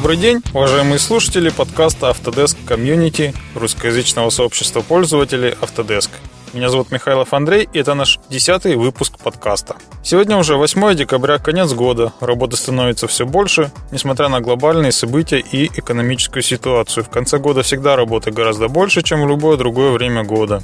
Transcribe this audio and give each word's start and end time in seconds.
Добрый 0.00 0.16
день, 0.16 0.42
уважаемые 0.54 0.98
слушатели 0.98 1.50
подкаста 1.50 2.06
Autodesk 2.08 2.56
Community 2.66 3.36
русскоязычного 3.54 4.30
сообщества 4.30 4.80
пользователей 4.80 5.50
Autodesk. 5.60 6.08
Меня 6.54 6.70
зовут 6.70 6.90
Михайлов 6.90 7.34
Андрей, 7.34 7.68
и 7.70 7.80
это 7.80 7.92
наш 7.92 8.18
десятый 8.30 8.76
выпуск 8.76 9.18
подкаста. 9.22 9.76
Сегодня 10.02 10.38
уже 10.38 10.56
8 10.56 10.94
декабря, 10.94 11.36
конец 11.36 11.74
года. 11.74 12.14
Работы 12.20 12.56
становится 12.56 13.08
все 13.08 13.26
больше, 13.26 13.70
несмотря 13.90 14.30
на 14.30 14.40
глобальные 14.40 14.92
события 14.92 15.40
и 15.40 15.66
экономическую 15.66 16.42
ситуацию. 16.42 17.04
В 17.04 17.10
конце 17.10 17.36
года 17.36 17.62
всегда 17.62 17.94
работы 17.94 18.30
гораздо 18.30 18.68
больше, 18.68 19.02
чем 19.02 19.20
в 19.20 19.28
любое 19.28 19.58
другое 19.58 19.92
время 19.92 20.24
года. 20.24 20.62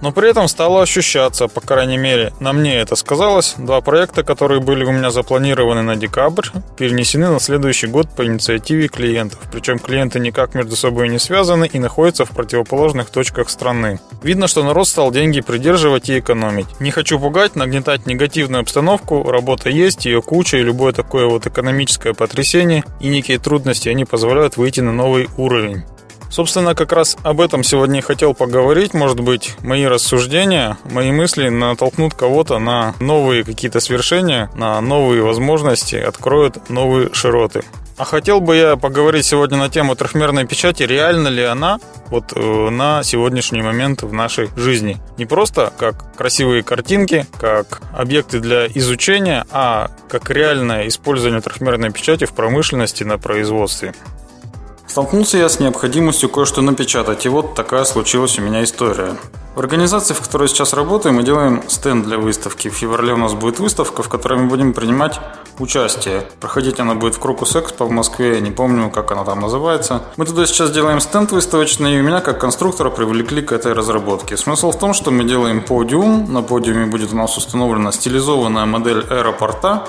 Но 0.00 0.12
при 0.12 0.30
этом 0.30 0.48
стало 0.48 0.82
ощущаться, 0.82 1.48
по 1.48 1.60
крайней 1.60 1.96
мере, 1.96 2.32
на 2.40 2.52
мне 2.52 2.76
это 2.76 2.96
сказалось, 2.96 3.54
два 3.56 3.80
проекта, 3.80 4.22
которые 4.22 4.60
были 4.60 4.84
у 4.84 4.92
меня 4.92 5.10
запланированы 5.10 5.82
на 5.82 5.96
декабрь, 5.96 6.46
перенесены 6.76 7.28
на 7.28 7.40
следующий 7.40 7.86
год 7.86 8.08
по 8.14 8.24
инициативе 8.24 8.88
клиентов. 8.88 9.40
Причем 9.50 9.78
клиенты 9.78 10.20
никак 10.20 10.54
между 10.54 10.76
собой 10.76 11.08
не 11.08 11.18
связаны 11.18 11.66
и 11.66 11.78
находятся 11.78 12.24
в 12.24 12.30
противоположных 12.30 13.10
точках 13.10 13.48
страны. 13.48 14.00
Видно, 14.22 14.48
что 14.48 14.62
народ 14.62 14.88
стал 14.88 15.10
деньги 15.10 15.40
придерживать 15.40 16.10
и 16.10 16.18
экономить. 16.18 16.80
Не 16.80 16.90
хочу 16.90 17.18
пугать, 17.18 17.56
нагнетать 17.56 18.06
негативную 18.06 18.60
обстановку, 18.60 19.30
работа 19.30 19.70
есть, 19.70 20.04
ее 20.04 20.22
куча, 20.22 20.58
и 20.58 20.62
любое 20.62 20.92
такое 20.92 21.26
вот 21.26 21.46
экономическое 21.46 22.12
потрясение 22.12 22.84
и 23.00 23.08
некие 23.08 23.38
трудности, 23.38 23.88
они 23.88 24.04
позволяют 24.04 24.56
выйти 24.56 24.80
на 24.80 24.92
новый 24.92 25.28
уровень. 25.36 25.84
Собственно, 26.30 26.74
как 26.74 26.92
раз 26.92 27.16
об 27.22 27.40
этом 27.40 27.62
сегодня 27.62 28.02
хотел 28.02 28.34
поговорить. 28.34 28.94
Может 28.94 29.20
быть, 29.20 29.54
мои 29.62 29.86
рассуждения, 29.86 30.76
мои 30.84 31.12
мысли 31.12 31.48
натолкнут 31.48 32.14
кого-то 32.14 32.58
на 32.58 32.94
новые 33.00 33.44
какие-то 33.44 33.80
свершения, 33.80 34.50
на 34.54 34.80
новые 34.80 35.22
возможности, 35.22 35.96
откроют 35.96 36.68
новые 36.68 37.12
широты. 37.12 37.62
А 37.98 38.04
хотел 38.04 38.42
бы 38.42 38.56
я 38.56 38.76
поговорить 38.76 39.24
сегодня 39.24 39.56
на 39.56 39.70
тему 39.70 39.96
трехмерной 39.96 40.46
печати. 40.46 40.82
Реально 40.82 41.28
ли 41.28 41.42
она 41.42 41.78
вот 42.08 42.34
э, 42.34 42.68
на 42.70 43.02
сегодняшний 43.02 43.62
момент 43.62 44.02
в 44.02 44.12
нашей 44.12 44.50
жизни? 44.54 44.98
Не 45.16 45.24
просто 45.24 45.72
как 45.78 46.14
красивые 46.14 46.62
картинки, 46.62 47.26
как 47.40 47.80
объекты 47.94 48.40
для 48.40 48.66
изучения, 48.66 49.46
а 49.50 49.90
как 50.10 50.28
реальное 50.30 50.88
использование 50.88 51.40
трехмерной 51.40 51.90
печати 51.90 52.26
в 52.26 52.32
промышленности 52.32 53.02
на 53.02 53.16
производстве. 53.16 53.94
Столкнулся 54.86 55.38
я 55.38 55.48
с 55.48 55.60
необходимостью 55.60 56.28
кое-что 56.28 56.62
напечатать, 56.62 57.26
и 57.26 57.28
вот 57.28 57.54
такая 57.54 57.84
случилась 57.84 58.38
у 58.38 58.42
меня 58.42 58.62
история. 58.64 59.16
В 59.54 59.58
организации, 59.58 60.12
в 60.12 60.20
которой 60.20 60.48
сейчас 60.48 60.74
работаю, 60.74 61.14
мы 61.14 61.22
делаем 61.22 61.62
стенд 61.68 62.04
для 62.04 62.18
выставки. 62.18 62.68
В 62.68 62.74
феврале 62.74 63.14
у 63.14 63.16
нас 63.16 63.32
будет 63.32 63.58
выставка, 63.58 64.02
в 64.02 64.08
которой 64.10 64.38
мы 64.38 64.48
будем 64.48 64.74
принимать 64.74 65.18
участие. 65.58 66.28
Проходить 66.40 66.78
она 66.78 66.94
будет 66.94 67.14
в 67.14 67.18
Крокус 67.18 67.56
Экспо 67.56 67.86
в 67.86 67.90
Москве, 67.90 68.34
я 68.34 68.40
не 68.40 68.50
помню, 68.50 68.90
как 68.90 69.12
она 69.12 69.24
там 69.24 69.40
называется. 69.40 70.02
Мы 70.18 70.26
туда 70.26 70.44
сейчас 70.44 70.70
делаем 70.70 71.00
стенд 71.00 71.32
выставочный, 71.32 71.98
и 71.98 72.02
меня 72.02 72.20
как 72.20 72.38
конструктора 72.38 72.90
привлекли 72.90 73.40
к 73.40 73.52
этой 73.52 73.72
разработке. 73.72 74.36
Смысл 74.36 74.72
в 74.72 74.78
том, 74.78 74.92
что 74.92 75.10
мы 75.10 75.24
делаем 75.24 75.62
подиум. 75.62 76.30
На 76.30 76.42
подиуме 76.42 76.84
будет 76.84 77.14
у 77.14 77.16
нас 77.16 77.36
установлена 77.38 77.92
стилизованная 77.92 78.66
модель 78.66 79.06
аэропорта, 79.08 79.86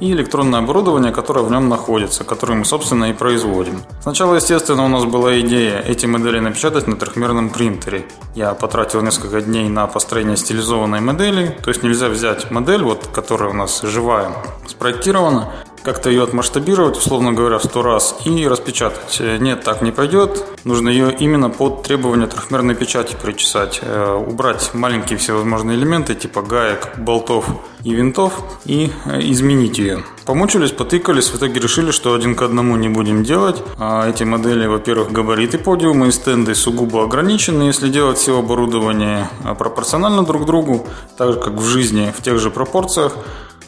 и 0.00 0.12
электронное 0.12 0.60
оборудование, 0.60 1.12
которое 1.12 1.42
в 1.42 1.50
нем 1.50 1.68
находится, 1.68 2.24
которое 2.24 2.54
мы, 2.54 2.64
собственно, 2.64 3.10
и 3.10 3.12
производим. 3.12 3.82
Сначала, 4.00 4.34
естественно, 4.34 4.84
у 4.84 4.88
нас 4.88 5.04
была 5.04 5.38
идея 5.40 5.80
эти 5.80 6.06
модели 6.06 6.38
напечатать 6.38 6.86
на 6.86 6.96
трехмерном 6.96 7.50
принтере. 7.50 8.06
Я 8.34 8.54
потратил 8.54 9.02
несколько 9.02 9.40
дней 9.40 9.68
на 9.68 9.86
построение 9.86 10.36
стилизованной 10.36 11.00
модели, 11.00 11.56
то 11.62 11.68
есть 11.68 11.82
нельзя 11.82 12.08
взять 12.08 12.50
модель, 12.50 12.82
вот, 12.82 13.08
которая 13.12 13.50
у 13.50 13.54
нас 13.54 13.82
живая, 13.82 14.32
спроектирована, 14.66 15.52
как-то 15.86 16.10
ее 16.10 16.24
отмасштабировать, 16.24 16.98
условно 16.98 17.32
говоря, 17.32 17.58
в 17.58 17.62
100 17.62 17.82
раз 17.82 18.16
и 18.24 18.48
распечатать. 18.48 19.20
Нет, 19.20 19.62
так 19.62 19.82
не 19.82 19.92
пойдет. 19.92 20.44
Нужно 20.64 20.88
ее 20.88 21.14
именно 21.16 21.48
под 21.48 21.84
требования 21.84 22.26
трехмерной 22.26 22.74
печати 22.74 23.14
причесать. 23.22 23.78
Э, 23.82 24.14
убрать 24.14 24.70
маленькие 24.74 25.16
всевозможные 25.16 25.78
элементы 25.78 26.16
типа 26.16 26.42
гаек, 26.42 26.98
болтов 26.98 27.46
и 27.84 27.94
винтов 27.94 28.32
и 28.64 28.90
э, 29.04 29.20
изменить 29.30 29.78
ее. 29.78 30.02
Помучились, 30.24 30.72
потыкались, 30.72 31.28
в 31.28 31.36
итоге 31.36 31.60
решили, 31.60 31.92
что 31.92 32.14
один 32.14 32.34
к 32.34 32.42
одному 32.42 32.74
не 32.74 32.88
будем 32.88 33.22
делать. 33.22 33.62
А 33.78 34.10
эти 34.10 34.24
модели, 34.24 34.66
во-первых, 34.66 35.12
габариты 35.12 35.56
подиума 35.56 36.08
и 36.08 36.10
стенды 36.10 36.56
сугубо 36.56 37.04
ограничены, 37.04 37.62
если 37.62 37.88
делать 37.88 38.18
все 38.18 38.36
оборудование 38.36 39.30
а 39.44 39.54
пропорционально 39.54 40.24
друг 40.24 40.46
другу, 40.46 40.84
так 41.16 41.34
же 41.34 41.38
как 41.38 41.52
в 41.52 41.64
жизни, 41.64 42.12
в 42.18 42.22
тех 42.22 42.40
же 42.40 42.50
пропорциях 42.50 43.12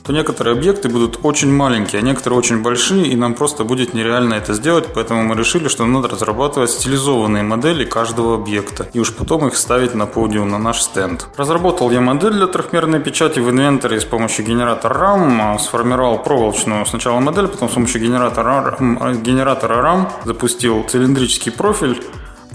то 0.08 0.14
некоторые 0.14 0.56
объекты 0.56 0.88
будут 0.88 1.18
очень 1.22 1.52
маленькие, 1.52 1.98
а 2.00 2.02
некоторые 2.02 2.38
очень 2.38 2.62
большие, 2.62 3.08
и 3.08 3.14
нам 3.14 3.34
просто 3.34 3.64
будет 3.64 3.92
нереально 3.92 4.34
это 4.34 4.54
сделать, 4.54 4.86
поэтому 4.94 5.22
мы 5.22 5.34
решили, 5.34 5.68
что 5.68 5.84
надо 5.84 6.08
разрабатывать 6.08 6.70
стилизованные 6.70 7.42
модели 7.42 7.84
каждого 7.84 8.34
объекта, 8.36 8.88
и 8.94 9.00
уж 9.00 9.12
потом 9.12 9.48
их 9.48 9.54
ставить 9.54 9.94
на 9.94 10.06
подиум, 10.06 10.48
на 10.48 10.58
наш 10.58 10.80
стенд. 10.80 11.28
Разработал 11.36 11.90
я 11.90 12.00
модель 12.00 12.32
для 12.32 12.46
трехмерной 12.46 13.00
печати 13.00 13.40
в 13.40 13.50
инвентаре 13.50 14.00
с 14.00 14.06
помощью 14.06 14.46
генератора 14.46 14.94
RAM, 14.94 15.58
сформировал 15.58 16.22
проволочную 16.22 16.86
сначала 16.86 17.20
модель, 17.20 17.46
потом 17.46 17.68
с 17.68 17.72
помощью 17.72 18.00
генератора, 18.00 18.78
генератора 18.80 19.74
RAM 19.74 20.08
запустил 20.24 20.86
цилиндрический 20.88 21.52
профиль, 21.52 22.02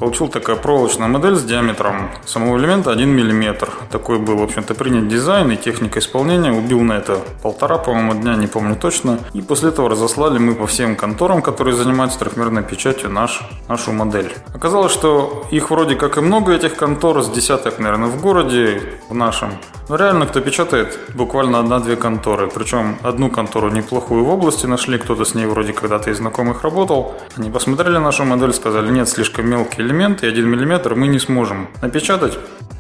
Получил 0.04 0.28
такая 0.28 0.58
проволочная 0.58 1.08
модель 1.08 1.38
с 1.38 1.44
диаметром 1.46 2.10
самого 2.26 2.58
элемента 2.58 2.92
1 2.92 3.10
мм. 3.10 3.70
Такой 3.90 4.20
был, 4.20 4.36
в 4.36 4.44
общем-то, 4.44 4.76
принят 4.76 5.08
дизайн 5.08 5.50
и 5.52 5.56
техника 5.56 6.00
исполнения. 6.00 6.52
Убил 6.52 6.82
на 6.82 6.98
это 6.98 7.20
полтора, 7.42 7.78
по-моему, 7.78 8.14
дня, 8.14 8.36
не 8.36 8.48
помню 8.48 8.76
точно. 8.76 9.20
И 9.32 9.42
после 9.42 9.70
этого 9.70 9.90
разослали 9.90 10.40
мы 10.40 10.56
по 10.56 10.68
всем 10.68 10.98
конторам, 10.98 11.42
которые 11.42 11.74
занимаются 11.74 12.20
трехмерной 12.20 12.64
печатью, 12.64 13.12
наш, 13.12 13.48
нашу 13.70 13.94
модель. 13.94 14.34
Оказалось, 14.54 14.92
что 14.92 15.46
их 15.52 15.72
вроде 15.72 15.96
как 15.96 16.18
и 16.18 16.20
много, 16.20 16.52
этих 16.52 16.76
контор, 16.76 17.24
с 17.24 17.30
десяток, 17.30 17.80
наверное, 17.80 18.10
в 18.10 18.20
городе, 18.20 18.82
в 19.08 19.16
нашем. 19.16 19.52
Но 19.90 19.96
реально, 19.98 20.26
кто 20.26 20.40
печатает, 20.40 20.98
буквально 21.14 21.60
одна-две 21.60 21.96
конторы. 21.96 22.48
Причем 22.48 22.98
одну 23.04 23.30
контору 23.30 23.70
неплохую 23.70 24.24
в 24.24 24.30
области 24.30 24.66
нашли, 24.66 24.98
кто-то 24.98 25.26
с 25.26 25.36
ней 25.36 25.46
вроде 25.46 25.74
когда-то 25.74 26.10
из 26.10 26.18
знакомых 26.18 26.64
работал. 26.64 27.16
Они 27.36 27.50
посмотрели 27.50 27.98
нашу 27.98 28.24
модель, 28.24 28.54
сказали, 28.54 28.90
нет, 28.92 29.10
слишком 29.10 29.50
мелкий 29.50 29.82
элемент, 29.82 30.24
и 30.24 30.28
1 30.28 30.50
мм 30.50 30.96
мы 30.96 31.08
не 31.08 31.20
сможем 31.20 31.68
напечатать. 31.82 32.38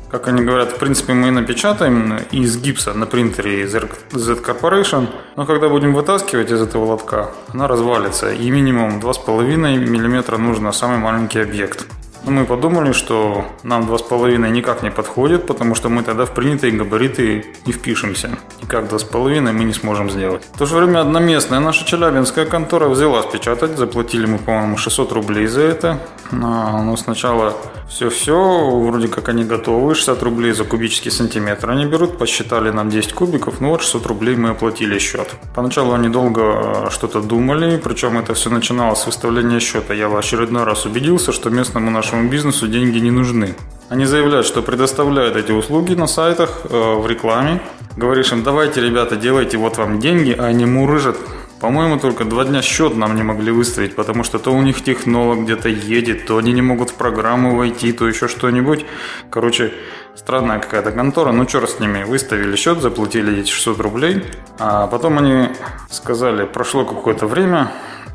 Как 0.09 0.27
они 0.27 0.43
говорят, 0.43 0.71
в 0.71 0.77
принципе, 0.77 1.13
мы 1.13 1.31
напечатаем 1.31 2.19
из 2.29 2.55
гипса 2.57 2.93
на 2.93 3.07
принтере 3.07 3.67
Z 3.67 3.89
Corporation, 4.13 5.07
но 5.35 5.45
когда 5.47 5.69
будем 5.69 5.95
вытаскивать 5.95 6.51
из 6.51 6.61
этого 6.61 6.85
лотка, 6.85 7.31
она 7.51 7.67
развалится, 7.67 8.31
и 8.31 8.51
минимум 8.51 8.99
2,5 8.99 9.57
мм 9.57 10.37
нужно 10.37 10.71
самый 10.71 10.99
маленький 10.99 11.39
объект. 11.39 11.87
Но 12.25 12.31
мы 12.31 12.45
подумали, 12.45 12.93
что 12.93 13.45
нам 13.63 13.83
2,5 13.83 14.49
никак 14.49 14.81
не 14.81 14.91
подходит, 14.91 15.45
потому 15.45 15.75
что 15.75 15.89
мы 15.89 16.03
тогда 16.03 16.25
в 16.25 16.31
принятые 16.31 16.71
габариты 16.71 17.45
не 17.65 17.73
впишемся. 17.73 18.37
Никак 18.61 18.85
2,5 18.85 19.51
мы 19.51 19.63
не 19.65 19.73
сможем 19.73 20.09
сделать. 20.09 20.43
В 20.53 20.57
то 20.57 20.65
же 20.65 20.75
время 20.77 21.01
одноместная 21.01 21.59
наша 21.59 21.85
челябинская 21.85 22.45
контора 22.45 22.87
взяла 22.87 23.23
печатать. 23.23 23.77
Заплатили 23.77 24.25
мы, 24.25 24.37
по-моему, 24.37 24.77
600 24.77 25.11
рублей 25.11 25.47
за 25.47 25.61
это. 25.61 25.99
Ну, 26.33 26.97
сначала 26.97 27.55
все-все, 27.89 28.69
вроде 28.79 29.07
как 29.07 29.29
они 29.29 29.43
готовы, 29.43 29.93
60 29.93 30.23
рублей 30.23 30.51
за 30.53 30.63
кубический 30.63 31.11
сантиметр 31.11 31.69
они 31.69 31.85
берут, 31.85 32.17
посчитали 32.17 32.71
нам 32.71 32.89
10 32.89 33.13
кубиков, 33.13 33.61
ну 33.61 33.69
вот 33.69 33.81
600 33.81 34.05
рублей 34.07 34.35
мы 34.35 34.49
оплатили 34.49 34.97
счет. 34.97 35.29
Поначалу 35.53 35.93
они 35.93 36.09
долго 36.09 36.41
э, 36.41 36.89
что-то 36.89 37.21
думали, 37.21 37.77
причем 37.77 38.17
это 38.17 38.33
все 38.33 38.49
начиналось 38.49 38.99
с 38.99 39.05
выставления 39.05 39.59
счета. 39.59 39.93
Я 39.93 40.09
в 40.09 40.17
очередной 40.17 40.63
раз 40.63 40.85
убедился, 40.85 41.31
что 41.31 41.49
местному 41.49 41.91
нашему 41.91 42.29
бизнесу 42.29 42.67
деньги 42.67 42.97
не 42.99 43.11
нужны. 43.11 43.55
Они 43.89 44.05
заявляют, 44.05 44.47
что 44.47 44.63
предоставляют 44.63 45.35
эти 45.35 45.51
услуги 45.51 45.93
на 45.93 46.07
сайтах, 46.07 46.61
э, 46.69 46.95
в 46.95 47.05
рекламе. 47.05 47.61
Говоришь 47.95 48.31
им, 48.31 48.43
давайте, 48.43 48.81
ребята, 48.81 49.17
делайте, 49.17 49.57
вот 49.57 49.77
вам 49.77 49.99
деньги, 49.99 50.31
а 50.31 50.45
они 50.45 50.65
мурыжат 50.65 51.17
по-моему, 51.59 51.97
только 51.97 52.25
два 52.25 52.45
дня 52.45 52.61
счет 52.61 52.95
нам 52.95 53.15
не 53.15 53.23
могли 53.23 53.51
выставить, 53.51 53.95
потому 53.95 54.23
что 54.23 54.39
то 54.39 54.51
у 54.51 54.61
них 54.61 54.83
технолог 54.83 55.39
где-то 55.43 55.69
едет, 55.69 56.25
то 56.25 56.37
они 56.37 56.51
не 56.51 56.61
могут 56.61 56.89
в 56.89 56.95
программу 56.95 57.55
войти, 57.55 57.93
то 57.93 58.07
еще 58.07 58.27
что-нибудь. 58.27 58.85
Короче, 59.29 59.73
странная 60.15 60.59
какая-то 60.59 60.91
контора. 60.91 61.31
Ну, 61.31 61.45
черт 61.45 61.69
с 61.69 61.79
ними. 61.79 62.03
Выставили 62.03 62.55
счет, 62.55 62.81
заплатили 62.81 63.41
эти 63.41 63.49
600 63.49 63.79
рублей. 63.79 64.25
А 64.59 64.87
потом 64.87 65.17
они 65.17 65.49
сказали, 65.89 66.45
прошло 66.45 66.85
какое-то 66.85 67.27
время, 67.27 67.71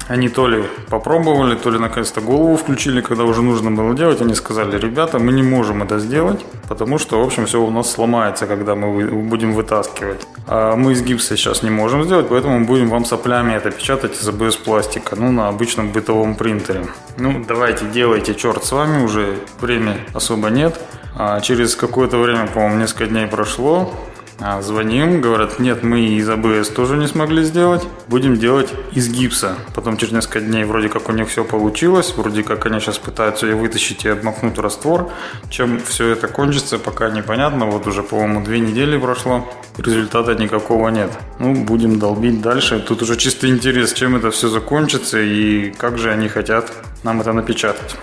они 0.09 0.29
то 0.29 0.49
ли 0.49 0.65
попробовали, 0.89 1.55
то 1.55 1.71
ли 1.71 1.79
наконец-то 1.79 2.21
голову 2.21 2.57
включили, 2.57 3.01
когда 3.01 3.25
уже 3.25 3.43
нужно 3.43 3.71
было 3.71 3.95
делать. 3.95 4.21
Они 4.21 4.35
сказали, 4.35 4.79
ребята, 4.79 5.19
мы 5.19 5.33
не 5.33 5.43
можем 5.43 5.83
это 5.83 5.99
сделать, 5.99 6.45
потому 6.69 6.99
что, 6.99 7.21
в 7.21 7.27
общем, 7.27 7.45
все 7.47 7.61
у 7.61 7.71
нас 7.71 7.93
сломается, 7.93 8.47
когда 8.47 8.75
мы 8.75 9.07
будем 9.23 9.53
вытаскивать. 9.53 10.27
А 10.47 10.77
мы 10.77 10.93
из 10.93 11.03
гипса 11.03 11.37
сейчас 11.37 11.63
не 11.63 11.71
можем 11.71 12.05
сделать, 12.05 12.27
поэтому 12.29 12.65
будем 12.65 12.89
вам 12.89 13.05
соплями 13.05 13.53
это 13.53 13.71
печатать 13.71 14.21
из 14.21 14.29
АБС 14.29 14.57
пластика, 14.57 15.15
ну, 15.15 15.31
на 15.31 15.49
обычном 15.49 15.93
бытовом 15.93 16.35
принтере. 16.35 16.87
Ну, 17.19 17.45
давайте, 17.47 17.85
делайте, 17.85 18.35
черт 18.35 18.65
с 18.65 18.73
вами, 18.73 19.05
уже 19.05 19.37
время 19.61 19.99
особо 20.15 20.49
нет. 20.49 20.81
А 21.21 21.41
через 21.41 21.75
какое-то 21.75 22.17
время, 22.17 22.47
по-моему, 22.47 22.77
несколько 22.79 23.07
дней 23.07 23.27
прошло, 23.27 23.93
А 24.40 24.62
звоним, 24.62 25.20
говорят, 25.20 25.58
нет, 25.58 25.82
мы 25.82 26.00
из 26.00 26.29
АБС 26.29 26.69
тоже 26.69 26.96
не 26.96 27.08
смогли 27.08 27.43
сделать, 27.43 27.82
будем 28.06 28.37
делать 28.37 28.73
из 28.93 29.08
гипса. 29.08 29.56
Потом 29.75 29.96
через 29.96 30.12
несколько 30.12 30.40
дней 30.40 30.62
вроде 30.62 30.88
как 30.88 31.08
у 31.08 31.12
них 31.12 31.29
все 31.29 31.44
получилось, 31.44 32.14
вроде 32.17 32.44
как 32.44 32.64
они 32.67 32.79
сейчас 32.79 32.99
пытаются 32.99 33.46
ее 33.46 33.56
вытащить 33.56 34.05
и 34.05 34.08
обмакнуть 34.08 34.56
раствор. 34.58 35.11
Чем 35.50 35.81
все 35.81 36.11
это 36.11 36.29
кончится, 36.29 36.79
пока 36.79 37.11
непонятно. 37.11 37.67
Вот 37.67 37.88
уже, 37.88 38.05
по-моему, 38.05 38.44
две 38.44 38.61
недели 38.61 38.96
прошло, 38.96 39.49
результата 39.76 40.37
никакого 40.37 40.88
нет. 40.90 41.11
Ну, 41.40 41.55
будем 41.64 41.99
долбить 41.99 42.40
дальше. 42.40 42.79
Тут 42.79 43.02
уже 43.02 43.17
чисто 43.17 43.49
интерес, 43.49 43.93
чем 43.93 44.14
это 44.14 44.31
все 44.31 44.49
закончится 44.49 45.19
и 45.19 45.70
как 45.73 45.99
же 45.99 46.12
они 46.12 46.29
хотят 46.29 46.70
нам 47.02 47.20
это 47.20 47.32
напечатать. 47.32 47.96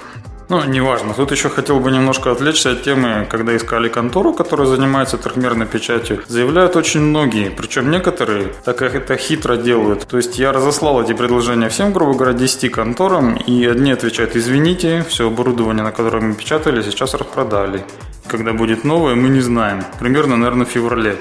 Ну, 0.47 0.63
неважно. 0.65 1.13
Тут 1.13 1.31
еще 1.31 1.49
хотел 1.49 1.79
бы 1.79 1.91
немножко 1.91 2.31
отвлечься 2.31 2.71
от 2.71 2.83
темы, 2.83 3.25
когда 3.29 3.55
искали 3.55 3.89
контору, 3.89 4.33
которая 4.33 4.67
занимается 4.67 5.17
трехмерной 5.17 5.65
печатью. 5.65 6.21
Заявляют 6.27 6.75
очень 6.75 7.01
многие, 7.01 7.49
причем 7.49 7.89
некоторые 7.89 8.49
так 8.63 8.81
это 8.81 9.17
хитро 9.17 9.55
делают. 9.55 10.07
То 10.07 10.17
есть 10.17 10.37
я 10.37 10.51
разослал 10.51 11.01
эти 11.01 11.13
предложения 11.13 11.69
всем, 11.69 11.93
грубо 11.93 12.13
говоря, 12.13 12.33
10 12.33 12.71
конторам, 12.71 13.35
и 13.35 13.65
одни 13.65 13.91
отвечают, 13.91 14.35
извините, 14.35 15.03
все 15.09 15.27
оборудование, 15.27 15.83
на 15.83 15.91
котором 15.91 16.29
мы 16.29 16.35
печатали, 16.35 16.83
сейчас 16.83 17.15
распродали. 17.15 17.83
Когда 18.27 18.53
будет 18.53 18.83
новое, 18.83 19.15
мы 19.15 19.29
не 19.29 19.41
знаем. 19.41 19.83
Примерно, 19.99 20.37
наверное, 20.37 20.65
в 20.65 20.69
феврале. 20.69 21.17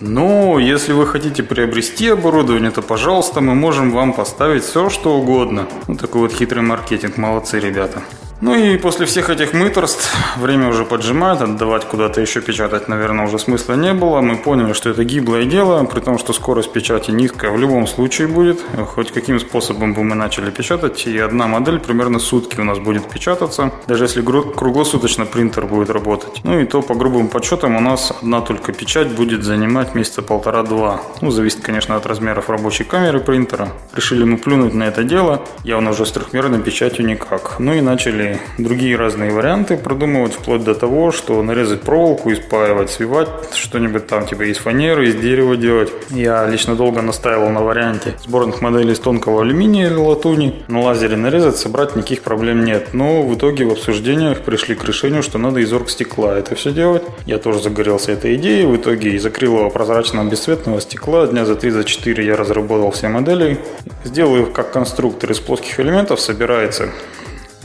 Но 0.00 0.58
если 0.58 0.92
вы 0.92 1.06
хотите 1.06 1.42
приобрести 1.42 2.08
оборудование, 2.08 2.70
то, 2.70 2.82
пожалуйста, 2.82 3.40
мы 3.40 3.54
можем 3.54 3.90
вам 3.90 4.12
поставить 4.12 4.64
все, 4.64 4.90
что 4.90 5.16
угодно. 5.16 5.66
Ну, 5.88 5.96
такой 5.96 6.20
вот 6.20 6.32
хитрый 6.32 6.62
маркетинг. 6.62 7.16
Молодцы, 7.16 7.58
ребята. 7.58 8.02
Ну 8.42 8.54
и 8.54 8.76
после 8.76 9.06
всех 9.06 9.30
этих 9.30 9.54
мыторств 9.54 10.14
время 10.36 10.68
уже 10.68 10.84
поджимает, 10.84 11.40
отдавать 11.40 11.86
куда-то 11.86 12.20
еще 12.20 12.42
печатать, 12.42 12.86
наверное, 12.86 13.26
уже 13.26 13.38
смысла 13.38 13.74
не 13.74 13.94
было. 13.94 14.20
Мы 14.20 14.36
поняли, 14.36 14.74
что 14.74 14.90
это 14.90 15.04
гиблое 15.04 15.46
дело, 15.46 15.82
при 15.84 16.00
том, 16.00 16.18
что 16.18 16.34
скорость 16.34 16.70
печати 16.72 17.10
низкая 17.10 17.50
в 17.50 17.58
любом 17.58 17.86
случае 17.86 18.28
будет. 18.28 18.60
Хоть 18.94 19.10
каким 19.10 19.40
способом 19.40 19.94
бы 19.94 20.04
мы 20.04 20.14
начали 20.14 20.50
печатать, 20.50 21.06
и 21.06 21.18
одна 21.18 21.46
модель 21.46 21.78
примерно 21.78 22.18
сутки 22.18 22.60
у 22.60 22.64
нас 22.64 22.78
будет 22.78 23.08
печататься, 23.08 23.72
даже 23.86 24.04
если 24.04 24.20
круглосуточно 24.20 25.24
принтер 25.24 25.66
будет 25.66 25.88
работать. 25.88 26.40
Ну 26.44 26.60
и 26.60 26.66
то 26.66 26.82
по 26.82 26.94
грубым 26.94 27.28
подсчетам 27.28 27.74
у 27.74 27.80
нас 27.80 28.12
одна 28.20 28.42
только 28.42 28.72
печать 28.72 29.08
будет 29.08 29.44
занимать 29.44 29.94
месяца 29.94 30.20
полтора-два. 30.20 31.00
Ну, 31.22 31.30
зависит, 31.30 31.62
конечно, 31.62 31.96
от 31.96 32.04
размеров 32.04 32.50
рабочей 32.50 32.84
камеры 32.84 33.20
принтера. 33.20 33.68
Решили 33.94 34.24
мы 34.24 34.36
плюнуть 34.36 34.74
на 34.74 34.84
это 34.84 35.04
дело, 35.04 35.42
явно 35.64 35.90
уже 35.90 36.04
с 36.04 36.12
трехмерной 36.12 36.60
печатью 36.60 37.06
никак. 37.06 37.56
Ну 37.58 37.72
и 37.72 37.80
начали 37.80 38.25
другие 38.58 38.96
разные 38.96 39.30
варианты 39.30 39.76
продумывать, 39.76 40.34
вплоть 40.34 40.64
до 40.64 40.74
того, 40.74 41.12
что 41.12 41.42
нарезать 41.42 41.82
проволоку, 41.82 42.32
испаивать, 42.32 42.90
свивать 42.90 43.28
что-нибудь 43.54 44.06
там, 44.06 44.26
типа 44.26 44.42
из 44.42 44.58
фанеры, 44.58 45.08
из 45.08 45.14
дерева 45.14 45.56
делать. 45.56 45.90
Я 46.10 46.46
лично 46.46 46.76
долго 46.76 47.02
настаивал 47.02 47.50
на 47.50 47.62
варианте 47.62 48.14
сборных 48.24 48.60
моделей 48.60 48.92
из 48.92 49.00
тонкого 49.00 49.42
алюминия 49.42 49.86
или 49.86 49.94
латуни. 49.94 50.64
На 50.68 50.80
лазере 50.80 51.16
нарезать, 51.16 51.56
собрать 51.56 51.96
никаких 51.96 52.22
проблем 52.22 52.64
нет. 52.64 52.88
Но 52.92 53.22
в 53.22 53.34
итоге 53.34 53.64
в 53.64 53.72
обсуждениях 53.72 54.40
пришли 54.40 54.74
к 54.74 54.84
решению, 54.84 55.22
что 55.22 55.38
надо 55.38 55.60
из 55.60 55.72
оргстекла 55.72 56.38
это 56.38 56.54
все 56.54 56.72
делать. 56.72 57.02
Я 57.26 57.38
тоже 57.38 57.60
загорелся 57.60 58.12
этой 58.12 58.36
идеей. 58.36 58.66
В 58.66 58.76
итоге 58.76 59.10
из 59.10 59.24
акрилового 59.24 59.70
прозрачного 59.70 60.28
бесцветного 60.28 60.80
стекла 60.80 61.26
дня 61.26 61.44
за 61.44 61.54
3-4 61.54 62.22
я 62.22 62.36
разработал 62.36 62.90
все 62.90 63.08
модели. 63.08 63.58
Сделал 64.04 64.36
их 64.36 64.52
как 64.52 64.72
конструктор 64.72 65.30
из 65.30 65.40
плоских 65.40 65.78
элементов, 65.80 66.20
собирается 66.20 66.90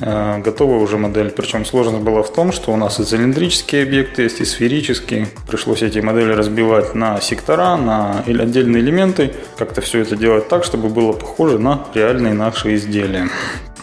готовая 0.02 0.80
уже 0.80 0.98
модель. 0.98 1.30
Причем 1.30 1.66
сложность 1.66 2.04
была 2.04 2.24
в 2.24 2.34
том, 2.34 2.52
что 2.52 2.72
у 2.72 2.76
нас 2.76 3.00
и 3.00 3.04
цилиндрические 3.04 3.84
объекты 3.84 4.24
есть, 4.24 4.42
и 4.42 4.46
сферические. 4.46 5.28
Пришлось 5.48 5.82
эти 5.82 6.00
модели 6.00 6.32
разбивать 6.32 6.96
на 6.96 7.22
сектора, 7.22 7.78
на 7.78 8.24
или 8.26 8.42
отдельные 8.42 8.82
элементы. 8.82 9.34
Как-то 9.58 9.82
все 9.82 10.00
это 10.00 10.16
делать 10.16 10.48
так, 10.50 10.64
чтобы 10.64 10.90
было 10.90 11.14
похоже 11.14 11.60
на 11.60 11.86
реальные 11.94 12.34
наши 12.34 12.76
изделия. 12.76 13.30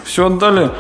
Все 0.09 0.27
отдали 0.27 0.71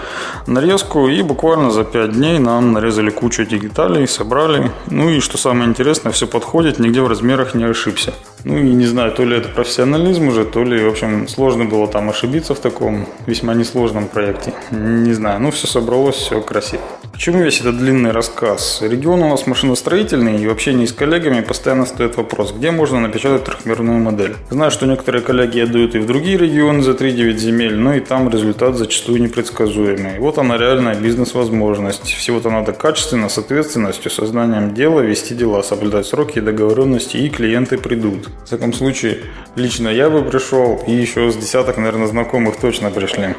нарезку 0.46 1.06
и 1.06 1.20
буквально 1.20 1.70
за 1.70 1.84
5 1.84 2.12
дней 2.12 2.38
нам 2.38 2.72
нарезали 2.72 3.10
кучу 3.10 3.42
этих 3.42 3.60
деталей, 3.60 4.08
собрали. 4.08 4.72
Ну 4.86 5.10
и 5.10 5.20
что 5.20 5.36
самое 5.36 5.69
интересное, 5.69 6.12
все 6.12 6.26
подходит, 6.26 6.78
нигде 6.78 7.02
в 7.02 7.08
размерах 7.08 7.54
не 7.54 7.64
ошибся. 7.64 8.14
Ну 8.44 8.56
и 8.56 8.72
не 8.72 8.86
знаю, 8.86 9.12
то 9.12 9.25
ли 9.25 9.36
это 9.36 9.50
профессионализм 9.50 10.28
уже, 10.28 10.46
то 10.46 10.64
ли, 10.64 10.82
в 10.82 10.88
общем, 10.88 11.28
сложно 11.28 11.66
было 11.66 11.86
там 11.86 12.08
ошибиться 12.08 12.54
в 12.54 12.60
таком 12.60 13.06
весьма 13.26 13.52
несложном 13.52 14.08
проекте. 14.08 14.54
Не 14.70 15.12
знаю, 15.12 15.40
ну 15.40 15.50
все 15.50 15.66
собралось, 15.66 16.16
все 16.16 16.40
красиво. 16.40 16.82
К 17.19 17.20
чему 17.20 17.43
весь 17.43 17.61
этот 17.61 17.79
длинный 17.79 18.12
рассказ? 18.12 18.79
Регион 18.81 19.25
у 19.25 19.29
нас 19.31 19.44
машиностроительный, 19.49 20.41
и 20.41 20.47
в 20.47 20.53
общении 20.53 20.87
с 20.87 20.93
коллегами 20.93 21.41
постоянно 21.41 21.85
стоит 21.85 22.17
вопрос, 22.17 22.53
где 22.53 22.70
можно 22.70 23.00
напечатать 23.00 23.43
трехмерную 23.43 23.99
модель. 23.99 24.37
Знаю, 24.50 24.70
что 24.70 24.87
некоторые 24.87 25.23
коллеги 25.23 25.59
отдают 25.59 25.97
и 25.97 25.99
в 25.99 26.06
другие 26.06 26.38
регионы 26.38 26.81
за 26.81 26.93
3-9 26.93 27.37
земель, 27.37 27.75
но 27.75 27.94
и 27.94 27.99
там 27.99 28.31
результат 28.31 28.76
зачастую 28.76 29.20
непредсказуемый. 29.20 30.20
Вот 30.20 30.38
она 30.38 30.56
реальная 30.56 30.94
бизнес-возможность. 30.94 32.05
Всего-то 32.05 32.50
надо 32.50 32.73
качественно, 32.73 33.29
с 33.29 33.37
ответственностью, 33.37 34.12
сознанием 34.12 34.73
дела 34.73 35.00
вести 35.00 35.35
дела, 35.35 35.62
соблюдать 35.62 36.06
сроки 36.06 36.38
и 36.38 36.41
договоренности, 36.41 37.17
и 37.17 37.29
клиенты 37.29 37.79
придут. 37.79 38.29
В 38.47 38.49
таком 38.49 38.73
случае, 38.73 39.23
лично 39.56 39.88
я 39.88 40.09
бы 40.09 40.23
пришел, 40.23 40.81
и 40.87 40.93
еще 40.93 41.32
с 41.32 41.37
десяток, 41.37 41.79
наверное, 41.79 42.06
знакомых 42.06 42.59
точно 42.61 42.93
пришли. 42.93 43.35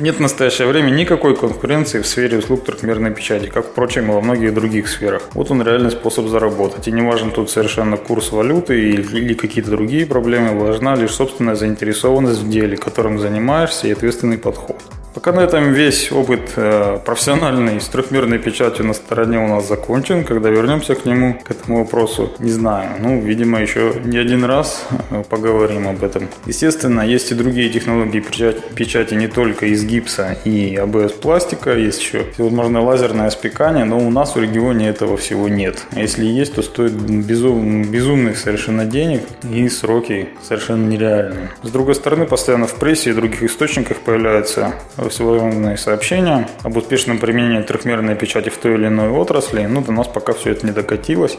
Нет 0.00 0.16
в 0.16 0.20
настоящее 0.20 0.66
время 0.66 0.88
никакой 0.88 1.36
конкуренции 1.36 2.00
в 2.00 2.06
сфере 2.06 2.38
услуг 2.38 2.64
трехмерной 2.64 3.10
печати, 3.10 3.50
как, 3.50 3.66
впрочем, 3.66 4.10
и 4.10 4.14
во 4.14 4.22
многих 4.22 4.54
других 4.54 4.88
сферах. 4.88 5.24
Вот 5.34 5.50
он 5.50 5.60
реальный 5.60 5.90
способ 5.90 6.26
заработать. 6.28 6.88
И 6.88 6.92
не 6.92 7.02
важен 7.02 7.30
тут 7.32 7.50
совершенно 7.50 7.98
курс 7.98 8.32
валюты 8.32 8.80
или, 8.80 9.02
или 9.18 9.34
какие-то 9.34 9.68
другие 9.68 10.06
проблемы, 10.06 10.58
важна 10.58 10.96
лишь 10.96 11.10
собственная 11.10 11.54
заинтересованность 11.54 12.40
в 12.40 12.48
деле, 12.48 12.78
которым 12.78 13.18
занимаешься 13.18 13.88
и 13.88 13.92
ответственный 13.92 14.38
подход. 14.38 14.80
Пока 15.12 15.32
на 15.32 15.40
этом 15.40 15.72
весь 15.72 16.12
опыт 16.12 16.52
э, 16.54 16.98
профессиональный 17.04 17.80
с 17.80 17.88
трехмерной 17.88 18.38
печатью 18.38 18.86
на 18.86 18.94
стороне 18.94 19.38
у 19.38 19.48
нас 19.48 19.66
закончен. 19.66 20.24
Когда 20.24 20.50
вернемся 20.50 20.94
к 20.94 21.04
нему, 21.04 21.34
к 21.34 21.50
этому 21.50 21.78
вопросу, 21.78 22.32
не 22.38 22.52
знаю. 22.52 22.90
Ну, 23.00 23.20
видимо, 23.20 23.60
еще 23.60 23.94
не 24.04 24.18
один 24.18 24.44
раз 24.44 24.86
э, 25.10 25.24
поговорим 25.28 25.88
об 25.88 26.04
этом. 26.04 26.28
Естественно, 26.46 27.00
есть 27.00 27.32
и 27.32 27.34
другие 27.34 27.70
технологии 27.70 28.20
печати, 28.20 29.14
не 29.14 29.26
только 29.26 29.66
из 29.66 29.84
гипса 29.84 30.38
и 30.44 30.76
АБС 30.76 31.12
пластика. 31.14 31.76
Есть 31.76 32.00
еще 32.00 32.24
всевозможное 32.32 32.82
лазерное 32.82 33.30
спекание, 33.30 33.84
но 33.84 33.98
у 33.98 34.10
нас 34.10 34.36
в 34.36 34.40
регионе 34.40 34.88
этого 34.88 35.16
всего 35.16 35.48
нет. 35.48 35.86
А 35.92 36.00
если 36.00 36.24
есть, 36.24 36.54
то 36.54 36.62
стоит 36.62 36.92
безум, 36.92 37.82
безумных 37.82 38.38
совершенно 38.38 38.84
денег 38.84 39.22
и 39.42 39.68
сроки 39.68 40.28
совершенно 40.40 40.86
нереальные. 40.86 41.50
С 41.64 41.70
другой 41.70 41.96
стороны, 41.96 42.26
постоянно 42.26 42.68
в 42.68 42.76
прессе 42.76 43.10
и 43.10 43.12
других 43.12 43.42
источниках 43.42 43.98
появляются 43.98 44.74
всевозможные 45.08 45.76
сообщения 45.76 46.48
об 46.62 46.76
успешном 46.76 47.18
применении 47.18 47.62
трехмерной 47.62 48.14
печати 48.14 48.48
в 48.48 48.58
той 48.58 48.74
или 48.74 48.86
иной 48.86 49.08
отрасли. 49.08 49.64
Ну, 49.66 49.80
до 49.82 49.92
нас 49.92 50.06
пока 50.08 50.32
все 50.32 50.50
это 50.50 50.66
не 50.66 50.72
докатилось. 50.72 51.38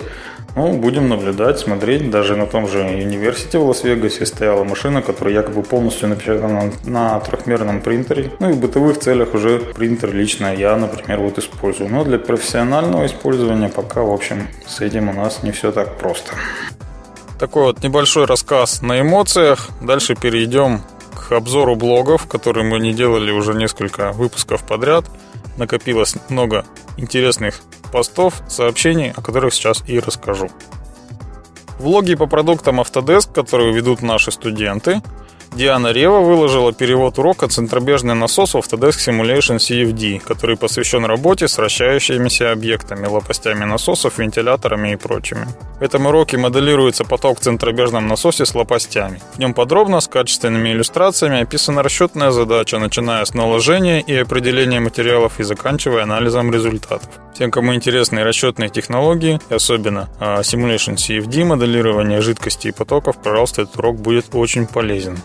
Ну, 0.56 0.74
будем 0.74 1.08
наблюдать, 1.08 1.60
смотреть. 1.60 2.10
Даже 2.10 2.36
на 2.36 2.46
том 2.46 2.68
же 2.68 2.82
университете 2.82 3.60
в 3.60 3.68
Лас-Вегасе 3.68 4.26
стояла 4.26 4.64
машина, 4.64 5.02
которая 5.02 5.34
якобы 5.34 5.64
полностью 5.64 6.10
напечатана 6.10 6.72
на, 6.86 6.92
на 7.14 7.20
трехмерном 7.20 7.82
принтере. 7.82 8.32
Ну 8.40 8.50
и 8.50 8.54
в 8.54 8.58
бытовых 8.60 9.00
целях 9.00 9.34
уже 9.34 9.60
принтер 9.60 10.14
лично 10.14 10.54
я, 10.54 10.76
например, 10.76 11.20
вот 11.20 11.38
использую. 11.38 11.90
Но 11.90 12.04
для 12.04 12.20
профессионального 12.20 13.06
использования 13.06 13.70
пока, 13.70 14.02
в 14.02 14.12
общем, 14.12 14.48
с 14.68 14.82
этим 14.82 15.10
у 15.10 15.14
нас 15.14 15.44
не 15.44 15.52
все 15.52 15.72
так 15.72 15.98
просто. 15.98 16.34
Такой 17.40 17.64
вот 17.64 17.82
небольшой 17.82 18.26
рассказ 18.26 18.82
на 18.82 19.02
эмоциях. 19.02 19.70
Дальше 19.82 20.16
перейдем 20.16 20.82
к 21.32 21.34
обзору 21.34 21.78
блогов, 21.78 22.28
которые 22.28 22.66
мы 22.66 22.78
не 22.82 22.92
делали 22.94 23.32
уже 23.32 23.54
несколько 23.54 24.12
выпусков 24.12 24.66
подряд. 24.68 25.06
Накопилось 25.56 26.18
много 26.28 26.66
интересных 26.98 27.62
постов, 27.94 28.42
сообщений, 28.50 29.14
о 29.16 29.22
которых 29.22 29.54
сейчас 29.54 29.82
и 29.88 29.98
расскажу. 30.02 30.50
Влоги 31.80 32.16
по 32.16 32.26
продуктам 32.26 32.82
Autodesk, 32.82 33.32
которые 33.34 33.72
ведут 33.72 34.02
наши 34.02 34.30
студенты, 34.30 35.02
Диана 35.54 35.92
Рева 35.92 36.22
выложила 36.22 36.72
перевод 36.72 37.20
урока 37.20 37.50
«Центробежный 37.50 38.16
насос 38.16 38.54
в 38.54 38.58
Autodesk 38.58 39.00
Simulation 39.10 39.58
CFD», 39.58 40.22
который 40.26 40.56
посвящен 40.56 41.04
работе 41.04 41.50
с 41.50 41.58
вращающимися 41.58 42.54
объектами, 42.54 43.06
лопастями 43.06 43.66
насосов, 43.66 44.18
вентиляторами 44.18 44.94
и 44.94 44.96
прочими. 44.96 45.46
В 45.82 45.84
этом 45.84 46.06
уроке 46.06 46.38
моделируется 46.38 47.04
поток 47.04 47.40
в 47.40 47.44
центробежном 47.44 48.08
насосе 48.08 48.46
с 48.46 48.56
лопастями. 48.56 49.22
В 49.36 49.40
нем 49.40 49.54
подробно, 49.54 50.00
с 50.00 50.08
качественными 50.08 50.70
иллюстрациями, 50.70 51.42
описана 51.42 51.84
расчетная 51.84 52.32
задача, 52.32 52.80
начиная 52.80 53.26
с 53.26 53.34
наложения 53.34 54.00
и 54.00 54.16
определения 54.16 54.80
материалов 54.80 55.42
и 55.42 55.44
заканчивая 55.44 56.04
анализом 56.04 56.54
результатов. 56.54 57.10
Тем, 57.38 57.52
кому 57.52 57.76
интересны 57.76 58.24
расчетные 58.24 58.70
технологии, 58.70 59.42
и 59.50 59.54
особенно 59.54 60.08
а, 60.20 60.42
Simulation 60.42 60.96
CFD, 60.96 61.44
моделирование 61.44 62.22
жидкости 62.22 62.70
и 62.70 62.72
потоков, 62.72 63.18
пожалуйста, 63.22 63.64
этот 63.64 63.78
урок 63.80 63.98
будет 63.98 64.28
очень 64.34 64.66
полезен. 64.66 65.18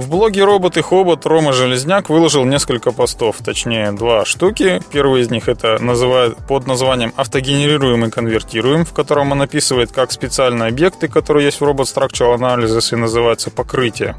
В 0.00 0.08
блоге 0.08 0.44
«Робот 0.44 0.78
и 0.78 0.80
Хобот» 0.80 1.26
Рома 1.26 1.52
Железняк 1.52 2.08
выложил 2.08 2.46
несколько 2.46 2.90
постов, 2.90 3.36
точнее 3.44 3.92
два 3.92 4.24
штуки. 4.24 4.80
Первый 4.90 5.20
из 5.20 5.30
них 5.30 5.46
это 5.46 5.76
называет 5.78 6.38
под 6.48 6.66
названием 6.66 7.12
«Автогенерируем 7.16 8.06
и 8.06 8.10
конвертируем», 8.10 8.86
в 8.86 8.94
котором 8.94 9.32
он 9.32 9.42
описывает, 9.42 9.92
как 9.92 10.10
специальные 10.10 10.70
объекты, 10.70 11.06
которые 11.06 11.44
есть 11.44 11.60
в 11.60 11.64
Robot 11.64 11.84
Structural 11.84 12.38
Analysis 12.38 12.94
и 12.94 12.96
называются 12.96 13.50
покрытие. 13.50 14.16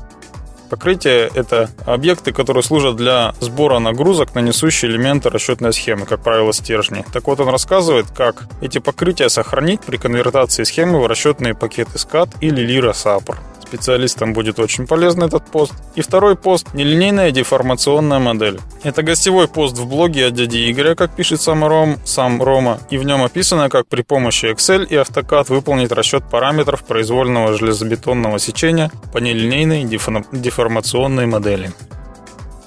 Покрытие— 0.69 1.31
это 1.33 1.71
объекты, 1.87 2.31
которые 2.31 2.61
служат 2.61 2.95
для 2.95 3.33
сбора 3.39 3.79
нагрузок 3.79 4.35
на 4.35 4.39
несущие 4.39 4.91
элементы 4.91 5.31
расчетной 5.31 5.73
схемы, 5.73 6.05
как 6.05 6.21
правило, 6.21 6.53
стержни. 6.53 7.03
Так 7.11 7.25
вот, 7.25 7.39
он 7.39 7.49
рассказывает, 7.49 8.05
как 8.15 8.43
эти 8.61 8.77
покрытия 8.77 9.29
сохранить 9.29 9.81
при 9.81 9.97
конвертации 9.97 10.63
схемы 10.63 11.01
в 11.01 11.07
расчетные 11.07 11.55
пакеты 11.55 11.93
SCAD 11.97 12.35
или 12.39 12.63
Lira 12.63 12.91
SAPR. 12.91 13.37
Специалистам 13.71 14.33
будет 14.33 14.59
очень 14.59 14.85
полезен 14.85 15.23
этот 15.23 15.45
пост. 15.49 15.71
И 15.95 16.01
второй 16.01 16.35
пост– 16.35 16.67
нелинейная 16.73 17.31
деформационная 17.31 18.19
модель. 18.19 18.59
Это 18.83 19.01
гостевой 19.01 19.47
пост 19.47 19.77
в 19.77 19.87
блоге 19.87 20.25
от 20.25 20.33
дяди 20.33 20.69
Игоря, 20.69 20.93
как 20.93 21.15
пишет 21.15 21.39
сам, 21.39 21.63
Ром, 21.63 21.95
сам 22.03 22.43
Рома, 22.43 22.79
и 22.89 22.97
в 22.97 23.05
нем 23.05 23.23
описано, 23.23 23.69
как 23.69 23.87
при 23.87 24.01
помощи 24.01 24.47
Excel 24.47 24.85
и 24.85 24.95
AutoCAD 24.95 25.45
выполнить 25.47 25.93
расчет 25.93 26.21
параметров 26.29 26.83
произвольного 26.83 27.57
железобетонного 27.57 28.39
сечения 28.39 28.91
по 29.13 29.19
нелинейной 29.19 29.85
деформационной 29.85 31.27
модели. 31.27 31.71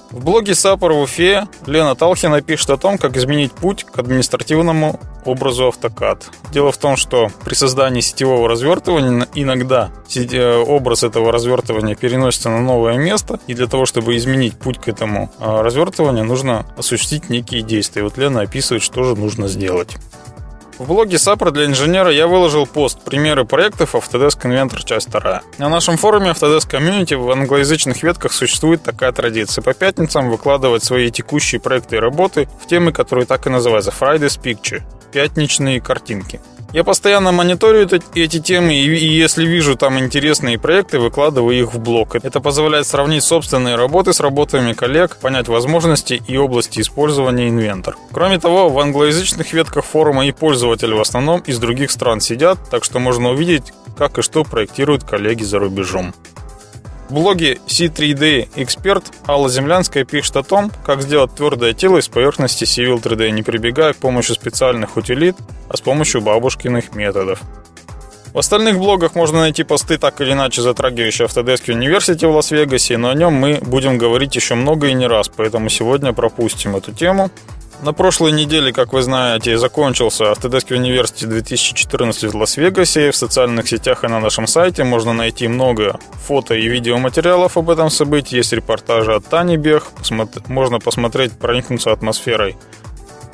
В 0.09 0.25
блоге 0.25 0.55
Сапор 0.55 0.93
в 0.93 1.01
Уфе 1.01 1.47
Лена 1.67 1.93
Талхина 1.93 2.41
пишет 2.41 2.71
о 2.71 2.77
том, 2.77 2.97
как 2.97 3.15
изменить 3.15 3.51
путь 3.51 3.83
к 3.83 3.99
административному 3.99 4.99
образу 5.25 5.65
AutoCAD. 5.69 6.23
Дело 6.51 6.71
в 6.71 6.77
том, 6.77 6.95
что 6.97 7.29
при 7.43 7.53
создании 7.53 8.01
сетевого 8.01 8.47
развертывания 8.47 9.27
иногда 9.33 9.91
э, 10.15 10.57
образ 10.57 11.03
этого 11.03 11.31
развертывания 11.31 11.95
переносится 11.95 12.49
на 12.49 12.61
новое 12.61 12.97
место, 12.97 13.39
и 13.47 13.53
для 13.53 13.67
того, 13.67 13.85
чтобы 13.85 14.15
изменить 14.17 14.57
путь 14.57 14.79
к 14.79 14.87
этому 14.87 15.31
а, 15.39 15.63
развертыванию, 15.63 16.25
нужно 16.25 16.65
осуществить 16.77 17.29
некие 17.29 17.61
действия. 17.61 18.03
Вот 18.03 18.17
Лена 18.17 18.41
описывает, 18.41 18.83
что 18.83 19.03
же 19.03 19.15
нужно 19.15 19.47
сделать. 19.47 19.97
В 20.77 20.87
блоге 20.87 21.17
Сапра 21.17 21.51
для 21.51 21.67
инженера 21.67 22.11
я 22.11 22.27
выложил 22.27 22.67
пост 22.67 23.01
«Примеры 23.01 23.45
проектов 23.45 23.95
Autodesk 23.95 24.41
Inventor. 24.41 24.83
Часть 24.83 25.07
2». 25.07 25.41
На 25.57 25.69
нашем 25.69 25.95
форуме 25.95 26.31
Autodesk 26.31 26.69
Community 26.69 27.15
в 27.15 27.31
англоязычных 27.31 28.03
ветках 28.03 28.33
существует 28.33 28.83
такая 28.83 29.13
традиция 29.13 29.61
по 29.61 29.73
пятницам 29.73 30.29
выкладывать 30.29 30.83
свои 30.83 31.11
текущие 31.11 31.61
проекты 31.61 31.95
и 31.95 31.99
работы 31.99 32.49
в 32.61 32.67
темы, 32.67 32.91
которые 32.91 33.25
так 33.25 33.47
и 33.47 33.49
называются 33.49 33.93
«Friday's 33.97 34.37
Picture»– 34.37 34.81
«Пятничные 35.13 35.79
картинки». 35.79 36.41
Я 36.73 36.83
постоянно 36.83 37.31
мониторю 37.31 37.87
эти, 38.15 38.39
темы, 38.39 38.75
и, 38.75 38.85
и 38.85 39.07
если 39.07 39.45
вижу 39.45 39.75
там 39.75 39.97
интересные 39.97 40.59
проекты, 40.59 40.99
выкладываю 40.99 41.57
их 41.57 41.73
в 41.73 41.79
блог. 41.79 42.15
Это 42.15 42.41
позволяет 42.41 42.85
сравнить 42.85 43.23
собственные 43.23 43.75
работы 43.75 44.11
с 44.11 44.19
работами 44.19 44.73
коллег, 44.73 45.17
понять 45.17 45.47
возможности 45.47 46.21
и 46.27 46.37
области 46.37 46.81
использования 46.81 47.49
инвентор. 47.49 47.95
Кроме 48.11 48.39
того, 48.39 48.69
в 48.69 48.77
англоязычных 48.79 49.53
ветках 49.53 49.85
форума 49.85 50.25
и 50.25 50.31
пользователи 50.31 50.93
в 50.93 50.99
основном 50.99 51.39
из 51.41 51.59
других 51.59 51.91
стран 51.91 52.19
сидят, 52.19 52.59
так 52.69 52.83
что 52.83 52.99
можно 52.99 53.29
увидеть, 53.29 53.73
как 53.97 54.17
и 54.17 54.21
что 54.21 54.43
проектируют 54.43 55.03
коллеги 55.03 55.43
за 55.43 55.59
рубежом. 55.59 56.13
В 57.07 57.13
блоге 57.13 57.59
C3D 57.67 58.49
Expert 58.55 59.05
Алла 59.27 59.47
Землянская 59.47 60.05
пишет 60.05 60.37
о 60.37 60.43
том, 60.43 60.71
как 60.83 61.03
сделать 61.03 61.35
твердое 61.35 61.73
тело 61.73 61.99
из 61.99 62.07
поверхности 62.07 62.63
Civil 62.63 63.01
3D, 63.01 63.29
не 63.29 63.43
прибегая 63.43 63.93
к 63.93 63.97
помощи 63.97 64.31
специальных 64.31 64.97
утилит, 64.97 65.35
а 65.69 65.77
с 65.77 65.81
помощью 65.81 66.21
бабушкиных 66.21 66.95
методов. 66.95 67.41
В 68.33 68.39
остальных 68.39 68.79
блогах 68.79 69.13
можно 69.15 69.41
найти 69.41 69.63
посты, 69.63 69.97
так 69.97 70.19
или 70.19 70.33
иначе 70.33 70.61
затрагивающие 70.61 71.27
Autodesk 71.27 71.67
University 71.67 72.27
в 72.27 72.35
Лас-Вегасе, 72.35 72.97
но 72.97 73.09
о 73.09 73.13
нем 73.13 73.33
мы 73.33 73.59
будем 73.61 73.97
говорить 73.97 74.35
еще 74.35 74.55
много 74.55 74.87
и 74.87 74.93
не 74.93 75.07
раз, 75.07 75.29
поэтому 75.29 75.69
сегодня 75.69 76.11
пропустим 76.11 76.75
эту 76.75 76.91
тему 76.91 77.29
на 77.81 77.93
прошлой 77.93 78.31
неделе, 78.31 78.71
как 78.73 78.93
вы 78.93 79.01
знаете, 79.01 79.57
закончился 79.57 80.25
Autodesk 80.25 80.69
University 80.69 81.25
2014 81.25 82.33
в 82.33 82.35
Лас-Вегасе. 82.35 83.11
В 83.11 83.15
социальных 83.15 83.67
сетях 83.67 84.03
и 84.03 84.07
на 84.07 84.19
нашем 84.19 84.47
сайте 84.47 84.83
можно 84.83 85.13
найти 85.13 85.47
много 85.47 85.99
фото 86.25 86.55
и 86.55 86.67
видеоматериалов 86.67 87.57
об 87.57 87.69
этом 87.69 87.89
событии. 87.89 88.37
Есть 88.37 88.53
репортажи 88.53 89.13
от 89.13 89.25
Тани 89.25 89.57
Бех, 89.57 89.87
можно 90.47 90.79
посмотреть, 90.79 91.33
проникнуться 91.33 91.91
атмосферой. 91.91 92.57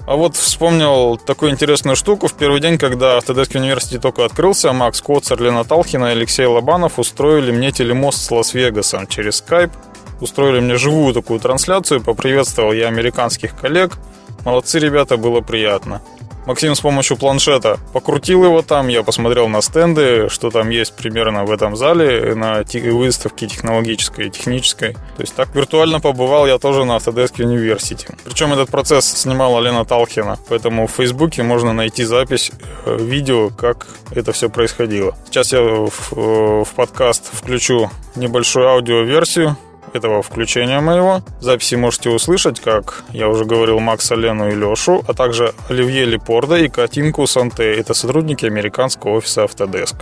А 0.07 0.15
вот 0.15 0.35
вспомнил 0.35 1.17
такую 1.17 1.51
интересную 1.51 1.95
штуку. 1.95 2.27
В 2.27 2.33
первый 2.33 2.59
день, 2.59 2.77
когда 2.77 3.17
Autodesk 3.17 3.51
University 3.53 3.99
только 3.99 4.25
открылся, 4.25 4.73
Макс 4.73 5.01
Коцер, 5.01 5.41
Лена 5.41 5.63
Талхина 5.63 6.07
и 6.07 6.11
Алексей 6.11 6.45
Лобанов 6.45 6.99
устроили 6.99 7.51
мне 7.51 7.71
телемост 7.71 8.21
с 8.23 8.31
Лас-Вегасом 8.31 9.07
через 9.07 9.41
Skype. 9.41 9.71
Устроили 10.19 10.59
мне 10.59 10.75
живую 10.75 11.13
такую 11.13 11.39
трансляцию, 11.39 12.01
поприветствовал 12.01 12.73
я 12.73 12.87
американских 12.87 13.55
коллег– 13.55 13.97
Молодцы 14.45 14.79
ребята, 14.79 15.17
было 15.17 15.41
приятно. 15.41 16.01
Максим 16.45 16.73
с 16.73 16.81
помощью 16.81 17.17
планшета 17.17 17.77
покрутил 17.93 18.43
его 18.43 18.63
там, 18.63 18.87
я 18.87 19.03
посмотрел 19.03 19.47
на 19.47 19.61
стенды, 19.61 20.27
что 20.29 20.49
там 20.49 20.69
есть 20.69 20.95
примерно 20.95 21.45
в 21.45 21.51
этом 21.51 21.75
зале, 21.75 22.33
на 22.33 22.63
выставке 22.91 23.47
технологической 23.47 24.27
и 24.27 24.29
технической. 24.31 24.93
То 24.93 25.21
есть 25.21 25.35
так 25.35 25.53
виртуально 25.53 25.99
побывал 25.99 26.47
я 26.47 26.57
тоже 26.57 26.83
на 26.83 26.97
Autodesk 26.97 27.35
University. 27.35 28.11
Причем 28.23 28.53
этот 28.53 28.69
процесс 28.69 29.05
снимала 29.05 29.59
Лена 29.59 29.85
Талхина, 29.85 30.39
поэтому 30.49 30.87
в 30.87 30.91
Фейсбуке 30.91 31.43
можно 31.43 31.73
найти 31.73 32.03
запись 32.03 32.51
э, 32.85 32.97
видео, 32.97 33.49
как 33.49 33.85
это 34.11 34.31
все 34.31 34.49
происходило. 34.49 35.15
Сейчас 35.25 35.53
я 35.53 35.61
в, 35.61 35.91
э, 36.13 36.63
в 36.63 36.69
подкаст 36.75 37.29
включу 37.31 37.91
небольшую 38.15 38.67
аудиоверсию 38.67 39.57
этого 39.93 40.21
включения 40.21 40.79
моего. 40.79 41.21
Записи 41.39 41.75
можете 41.75 42.09
услышать, 42.09 42.59
как 42.59 43.03
я 43.11 43.27
уже 43.27 43.45
говорил, 43.45 43.79
Макса 43.79 44.15
Лену 44.15 44.49
и 44.49 44.55
Лешу, 44.55 45.03
а 45.07 45.13
также 45.13 45.53
Оливье 45.69 46.05
Лепорда 46.05 46.55
и 46.57 46.69
Катинку 46.69 47.27
Санте. 47.27 47.73
Это 47.73 47.93
сотрудники 47.93 48.45
американского 48.45 49.11
офиса 49.17 49.43
Autodesk. 49.43 49.95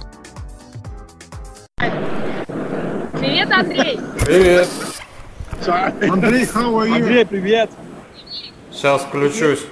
Привет, 3.20 3.52
Андрей! 3.52 4.00
Привет! 4.26 4.68
Андрей, 5.68 6.44
how 6.46 6.74
are 6.76 6.88
you? 6.88 6.96
Андрей, 6.96 7.26
привет! 7.26 7.70
Сейчас 8.72 9.02
включусь. 9.02 9.66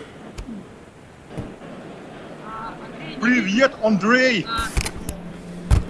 Привет, 3.22 3.72
Андрей! 3.82 4.46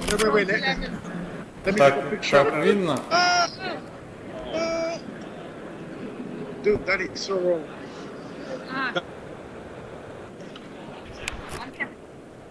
Me 0.07 1.75
Так, 1.75 1.95
так 2.31 2.63
видно? 2.63 2.99
Dude, 6.67 6.85
that 6.85 6.99
is 6.99 7.21
so 7.21 7.39
wrong. 7.39 7.63
А. 8.69 9.01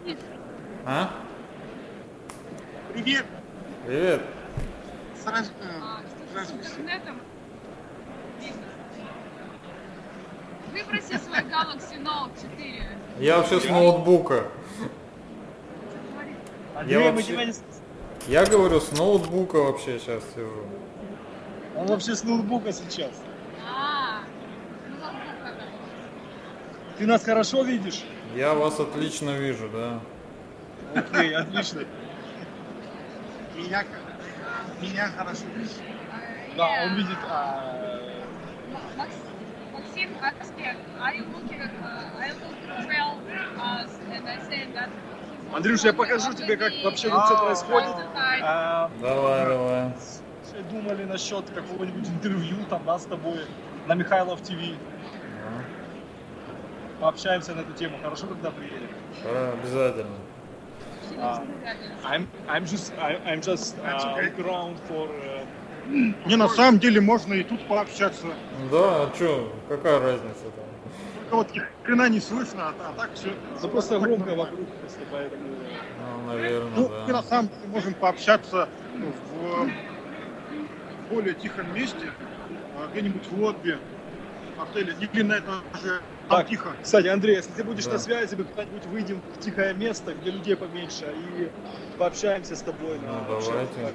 Нет, 0.06 0.18
А? 0.86 1.10
Привет! 2.94 3.26
Привет. 3.84 4.22
Сразу, 5.22 5.50
а, 5.60 6.00
с 6.00 6.32
сразу. 6.32 6.54
интернетом? 6.54 7.20
Видно. 8.40 8.62
Выброси 10.72 11.18
свой 11.18 11.40
Galaxy 11.40 12.02
Note 12.02 12.30
4. 12.40 12.86
Я 13.18 13.36
вообще 13.36 13.60
с 13.60 13.68
ноутбука. 13.68 14.46
Мы 16.86 17.02
вообще- 17.02 17.32
тебя 17.34 17.44
не... 17.44 17.52
Я 18.28 18.46
говорю, 18.46 18.80
с 18.80 18.92
ноутбука 18.92 19.56
вообще 19.56 19.98
сейчас 19.98 20.24
сижу. 20.34 20.64
Он 21.76 21.86
вообще 21.88 22.14
с 22.14 22.24
ноутбука 22.24 22.72
сейчас. 22.72 23.10
А, 23.68 24.20
ну 24.88 24.96
ноутбук 24.96 25.34
когда. 25.42 25.64
Ты 26.98 27.06
нас 27.06 27.24
хорошо 27.24 27.62
видишь? 27.62 28.04
Я 28.34 28.54
вас 28.54 28.80
отлично 28.80 29.30
вижу, 29.36 29.68
да. 29.68 30.00
Окей, 30.94 31.34
отлично. 31.34 31.82
Меня, 33.54 33.84
меня 34.80 35.08
хорошо. 35.16 35.42
Да, 36.56 36.68
он 36.84 36.94
видит... 36.94 37.18
а, 37.28 38.00
Макс- 38.96 39.10
Максим 39.72 40.10
asked 40.22 40.56
me, 40.56 40.74
are 41.00 41.14
you 41.14 41.24
looking 41.34 41.60
at, 41.60 41.70
uh, 41.82 42.18
are 42.18 42.28
you 42.28 42.34
looking 42.34 42.88
well? 42.88 43.18
Uh, 43.58 43.86
and 44.14 44.28
I 44.28 44.38
said 44.48 44.74
that 44.74 44.88
Андрюш, 45.54 45.84
я 45.84 45.92
покажу 45.92 46.32
тебе, 46.34 46.56
как 46.56 46.72
вообще 46.84 47.08
тут 47.08 47.24
все 47.24 47.38
происходит. 47.38 47.94
А, 48.42 48.90
Давай, 49.00 49.46
давай. 49.46 49.92
все 50.42 50.62
думали 50.70 51.04
насчет 51.04 51.48
какого-нибудь 51.50 52.08
интервью 52.08 52.56
там, 52.68 52.82
да, 52.84 52.98
с 52.98 53.04
тобой 53.04 53.40
на 53.86 53.94
Михайлов 53.94 54.40
ТВ. 54.40 54.52
Пообщаемся 57.06 57.54
на 57.54 57.60
эту 57.60 57.72
тему. 57.74 57.98
Хорошо, 58.02 58.26
когда 58.26 58.50
приедем? 58.50 58.88
Да, 59.22 59.52
Обязательно. 59.52 60.16
А, 61.18 61.44
I'm, 62.02 62.26
I'm 62.48 62.64
just, 62.64 62.92
I'm 62.98 63.40
just 63.40 63.76
uh, 63.78 64.74
for... 64.88 65.08
uh, 65.08 65.46
Не, 66.26 66.34
на 66.34 66.48
самом 66.48 66.80
деле 66.80 67.00
можно 67.00 67.34
и 67.34 67.44
тут 67.44 67.64
пообщаться. 67.68 68.26
Да, 68.72 69.04
а 69.04 69.12
чё, 69.16 69.52
какая 69.68 70.00
разница 70.00 70.46
там? 70.56 70.64
Только 71.30 71.36
вот 71.36 71.54
ни 71.54 71.62
хрена 71.84 72.08
не 72.08 72.18
слышно, 72.18 72.70
а, 72.70 72.74
а 72.80 72.92
так 73.00 73.14
все. 73.14 73.32
да 73.62 73.68
просто 73.68 74.00
громко 74.00 74.34
вокруг, 74.34 74.66
просто 74.80 74.98
поэтому... 75.12 75.44
Ну, 75.46 76.32
наверное, 76.32 76.72
Ну, 76.74 76.88
мы 76.88 77.12
на 77.12 77.22
да. 77.22 77.28
самом 77.28 77.48
деле 77.50 77.68
можем 77.68 77.94
пообщаться 77.94 78.68
ну, 78.96 79.12
в, 79.30 79.66
в 79.68 81.14
более 81.14 81.34
тихом 81.34 81.72
месте, 81.72 82.10
а, 82.76 82.88
где-нибудь 82.90 83.28
в 83.30 83.40
лобби 83.40 83.78
отеля, 84.60 84.92
или 84.98 85.22
на 85.22 85.38
этаже, 85.38 86.00
там 86.28 86.38
Так, 86.38 86.48
тихо. 86.48 86.72
Кстати, 86.82 87.06
Андрей, 87.08 87.36
если 87.36 87.50
ты 87.52 87.64
будешь 87.64 87.84
Да. 87.84 87.92
на 87.92 87.98
связи, 87.98 88.34
мы 88.34 88.44
когда-нибудь 88.44 88.86
выйдем 88.86 89.20
в 89.34 89.40
тихое 89.40 89.74
место, 89.74 90.14
где 90.14 90.30
людей 90.30 90.56
поменьше, 90.56 91.04
и 91.38 91.50
пообщаемся 91.98 92.56
с 92.56 92.62
тобой. 92.62 92.98
Ну, 93.00 93.12
на 93.12 93.20
давайте. 93.20 93.50
общем. 93.52 93.94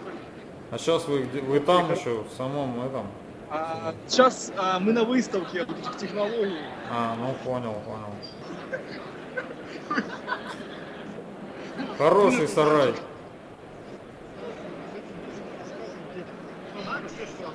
А 0.71 0.77
сейчас 0.77 1.07
вы, 1.07 1.23
где- 1.23 1.41
вы 1.41 1.59
там 1.59 1.91
еще, 1.93 2.23
в 2.23 2.31
самом 2.37 2.81
этом? 2.85 3.07
А, 3.49 3.93
сейчас 4.07 4.53
а, 4.57 4.79
мы 4.79 4.93
на 4.93 5.03
выставке 5.03 5.59
этих 5.63 5.97
технологий. 5.97 6.55
А, 6.89 7.15
ну 7.19 7.35
понял, 7.43 7.73
понял. 7.85 8.15
Хороший 11.97 12.47
сарай. 12.47 12.93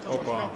Опа. 0.07 0.51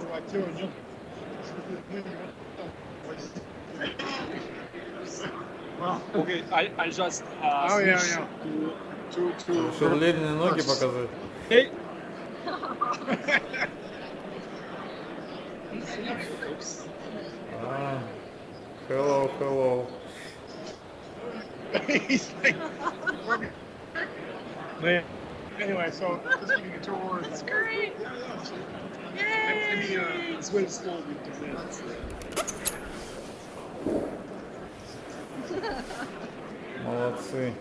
Okay, 6.14 6.42
I, 6.52 6.70
I 6.78 6.90
just 6.90 7.22
uh, 7.42 7.68
Oh, 7.70 7.78
yeah, 7.78 7.98
switch 7.98 8.18
yeah. 8.18 8.26
to, 9.12 9.32
to, 9.32 9.32
to 9.44 9.72
Что, 9.72 9.90
длинные 9.90 10.32
ноги 10.32 10.60
показать? 10.62 11.10
Hey. 11.48 11.70
А, 17.62 18.02
hello, 18.88 19.30
hello. 19.38 19.86
He's 21.86 22.32
like, 22.42 22.56
Man. 24.82 25.04
Anyway, 25.60 25.90
so 25.90 26.20
just 26.40 26.56
giving 26.56 26.72
a 26.72 26.78
tour. 26.80 27.20
That's 27.22 27.42
great. 27.42 27.94
Maybe, 29.14 29.96
uh, 29.96 30.02
Yay! 30.02 30.34
It's 30.36 30.50
very 30.50 30.68
slow 30.68 31.02
because 31.02 31.38
that's, 31.40 31.82
Молодцы. 36.91 37.53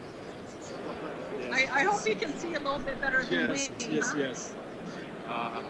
I, 1.52 1.68
I 1.72 1.84
hope 1.84 2.04
you 2.04 2.16
can 2.16 2.36
see 2.36 2.54
a 2.54 2.58
little 2.58 2.80
bit 2.80 3.00
better 3.00 3.22
than 3.22 3.50
yes, 3.50 3.70
me. 3.70 3.94
yes, 3.94 4.10
huh? 4.10 4.18
yes. 4.18 4.52
Uh, 5.28 5.62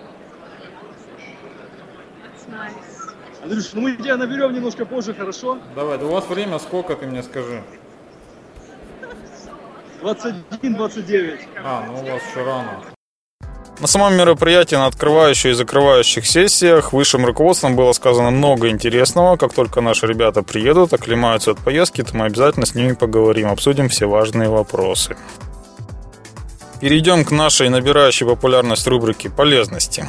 That's 2.22 2.48
nice. 2.48 3.14
Андрюш, 3.42 3.72
ну 3.74 3.82
мы 3.82 3.96
тебя 3.96 4.16
наберем 4.16 4.54
немножко 4.54 4.86
позже, 4.86 5.14
хорошо? 5.14 5.58
Давай, 5.74 5.98
да 5.98 6.06
у 6.06 6.10
вас 6.10 6.26
время 6.26 6.58
сколько, 6.58 6.96
ты 6.96 7.06
мне 7.06 7.22
скажи. 7.22 7.62
21-29. 10.02 11.40
А, 11.62 11.84
ну 11.86 12.00
у 12.00 12.12
вас 12.12 12.22
еще 12.30 12.42
рано. 12.42 12.82
На 13.80 13.86
самом 13.86 14.14
мероприятии 14.14 14.74
на 14.74 14.86
открывающих 14.86 15.52
и 15.52 15.54
закрывающих 15.54 16.26
сессиях 16.26 16.92
высшим 16.92 17.24
руководством 17.24 17.76
было 17.76 17.92
сказано 17.94 18.30
много 18.30 18.68
интересного. 18.68 19.38
Как 19.38 19.54
только 19.54 19.80
наши 19.80 20.06
ребята 20.06 20.42
приедут, 20.42 20.92
оклемаются 20.92 21.52
от 21.52 21.58
поездки, 21.58 22.02
то 22.02 22.14
мы 22.14 22.26
обязательно 22.26 22.66
с 22.66 22.74
ними 22.74 22.92
поговорим, 22.92 23.48
обсудим 23.48 23.88
все 23.88 24.04
важные 24.06 24.50
вопросы. 24.50 25.16
Перейдем 26.82 27.24
к 27.24 27.30
нашей 27.30 27.70
набирающей 27.70 28.26
популярность 28.26 28.86
рубрике 28.86 29.30
«Полезности». 29.30 30.06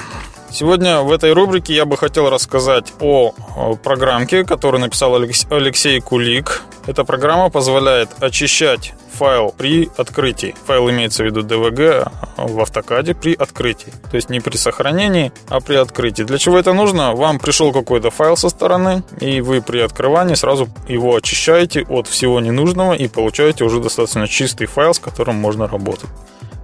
Сегодня 0.51 0.99
в 0.99 1.09
этой 1.13 1.31
рубрике 1.31 1.73
я 1.73 1.85
бы 1.85 1.95
хотел 1.95 2.29
рассказать 2.29 2.91
о 2.99 3.33
программке, 3.81 4.43
которую 4.43 4.81
написал 4.81 5.15
Алекс- 5.15 5.47
Алексей 5.49 6.01
Кулик. 6.01 6.63
Эта 6.87 7.05
программа 7.05 7.49
позволяет 7.49 8.09
очищать 8.19 8.93
файл 9.11 9.53
при 9.57 9.89
открытии. 9.97 10.55
Файл 10.65 10.89
имеется 10.89 11.23
в 11.23 11.25
виду 11.25 11.41
DVG 11.41 12.11
в 12.37 12.59
автокаде 12.59 13.13
при 13.13 13.33
открытии. 13.33 13.93
То 14.09 14.15
есть 14.15 14.29
не 14.29 14.39
при 14.39 14.57
сохранении, 14.57 15.31
а 15.47 15.59
при 15.59 15.75
открытии. 15.75 16.23
Для 16.23 16.37
чего 16.37 16.57
это 16.57 16.73
нужно? 16.73 17.13
Вам 17.13 17.39
пришел 17.39 17.71
какой-то 17.71 18.09
файл 18.09 18.37
со 18.37 18.49
стороны, 18.49 19.03
и 19.19 19.41
вы 19.41 19.61
при 19.61 19.79
открывании 19.79 20.35
сразу 20.35 20.67
его 20.87 21.15
очищаете 21.15 21.83
от 21.83 22.07
всего 22.07 22.39
ненужного 22.39 22.93
и 22.93 23.07
получаете 23.07 23.63
уже 23.63 23.79
достаточно 23.79 24.27
чистый 24.27 24.65
файл, 24.67 24.93
с 24.93 24.99
которым 24.99 25.35
можно 25.35 25.67
работать. 25.67 26.09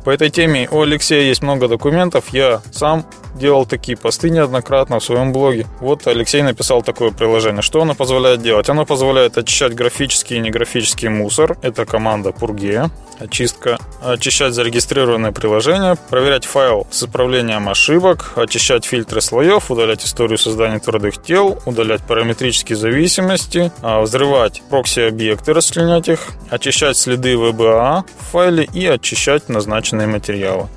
По 0.08 0.12
этой 0.12 0.30
теме 0.30 0.70
у 0.72 0.84
Алексея 0.84 1.24
есть 1.24 1.42
много 1.42 1.68
документов. 1.68 2.30
Я 2.30 2.62
сам 2.72 3.06
делал 3.38 3.66
такие 3.66 3.98
посты 3.98 4.30
неоднократно 4.30 5.00
в 5.00 5.04
своем 5.04 5.34
блоге. 5.34 5.68
Вот 5.82 6.08
Алексей 6.08 6.42
написал 6.42 6.82
такое 6.82 7.12
приложение. 7.12 7.62
Что 7.62 7.82
оно 7.82 7.94
позволяет 7.94 8.42
делать? 8.42 8.70
Оно 8.70 8.86
позволяет 8.86 9.38
очищать 9.38 9.76
графический 9.76 10.38
и 10.38 10.40
неграфический 10.40 11.10
мусор. 11.10 11.58
Это 11.62 11.86
команда 11.86 12.30
Purge. 12.30 12.90
Очистка. 13.20 13.80
Очищать 14.02 14.54
зарегистрированное 14.54 15.32
приложение. 15.32 15.96
Проверять 16.10 16.46
файл 16.46 16.88
с 16.92 17.04
исправлением 17.04 17.68
ошибок. 17.68 18.32
Очищать 18.36 18.86
фильтры 18.86 19.22
слоев. 19.22 19.72
Удалять 19.72 20.06
историю 20.06 20.38
создания 20.38 20.80
твердых 20.80 21.22
тел. 21.22 21.60
Удалять 21.66 22.02
параметрические 22.04 22.78
зависимости. 22.78 23.72
а, 23.82 24.02
Взрывать 24.02 24.62
прокси-объекты, 24.70 25.54
расчленять 25.54 26.08
их. 26.08 26.20
Очищать 26.50 26.96
следы 26.96 27.34
VBA 27.34 28.04
в 28.20 28.32
файле 28.32 28.68
и 28.72 28.86
очищать 28.86 29.50
назначенные 29.50 29.97
материалы. 30.06 30.68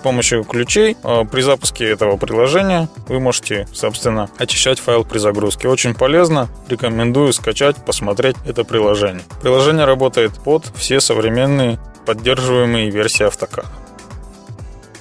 С 0.00 0.02
помощью 0.02 0.44
ключей 0.44 0.96
э, 1.02 1.24
при 1.30 1.42
запуске 1.42 1.88
этого 1.90 2.16
приложения 2.16 2.88
вы 3.08 3.20
можете, 3.20 3.68
собственно, 3.72 4.30
очищать 4.38 4.80
файл 4.80 5.04
при 5.04 5.18
загрузке. 5.18 5.68
Очень 5.68 5.94
полезно. 5.94 6.48
Рекомендую 6.68 7.32
скачать, 7.32 7.76
посмотреть 7.84 8.36
это 8.46 8.64
приложение. 8.64 9.22
Приложение 9.42 9.84
работает 9.84 10.32
под 10.42 10.64
все 10.74 11.00
современные 11.00 11.78
поддерживаемые 12.06 12.90
версии 12.90 13.24
автокада. 13.24 13.68